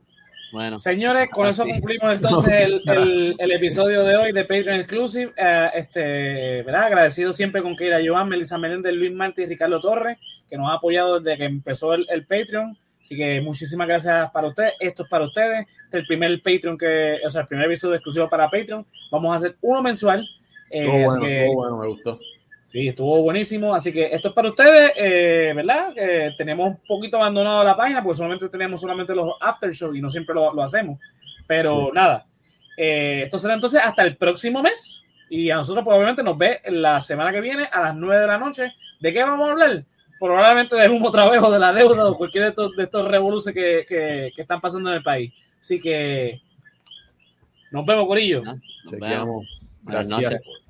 [0.54, 0.78] bueno.
[0.78, 1.72] señores, con eso Así.
[1.72, 5.32] concluimos entonces el, el- el episodio de hoy de Patreon Exclusive.
[5.36, 6.84] Eh, este, ¿verdad?
[6.84, 10.16] Agradecido siempre con Keira Joan, Melissa Meléndez, Luis Martí y Ricardo Torres,
[10.48, 12.78] que nos ha apoyado desde que empezó el, el Patreon.
[13.02, 14.72] Así que muchísimas gracias para ustedes.
[14.80, 15.58] Esto es para ustedes.
[15.60, 18.86] Este es el primer Patreon que, o sea, el primer episodio exclusivo para Patreon.
[19.10, 20.26] Vamos a hacer uno mensual.
[20.70, 22.18] Eh, bueno, que- estuvo bueno, me gustó.
[22.74, 23.72] Sí, estuvo buenísimo.
[23.72, 25.94] Así que esto es para ustedes, eh, ¿verdad?
[25.94, 30.00] Que tenemos un poquito abandonado la página porque solamente tenemos solamente los after show y
[30.00, 30.98] no siempre lo, lo hacemos.
[31.46, 31.90] Pero Sí.
[31.94, 32.26] nada,
[32.76, 35.04] eh, esto será entonces hasta el próximo mes.
[35.30, 38.38] Y a nosotros probablemente nos ve la semana que viene a las 9 de la
[38.38, 38.72] noche.
[38.98, 39.84] ¿De qué vamos a hablar?
[40.18, 43.06] Probablemente del humo otra vez o de la deuda o cualquier de estos, de estos
[43.08, 45.32] revoluciones que, que- que están pasando en el país.
[45.60, 46.40] Así que
[47.70, 48.42] nos vemos, Corillo.
[48.42, 48.60] Nos
[48.90, 49.46] vemos.
[49.86, 50.63] Chequeamos.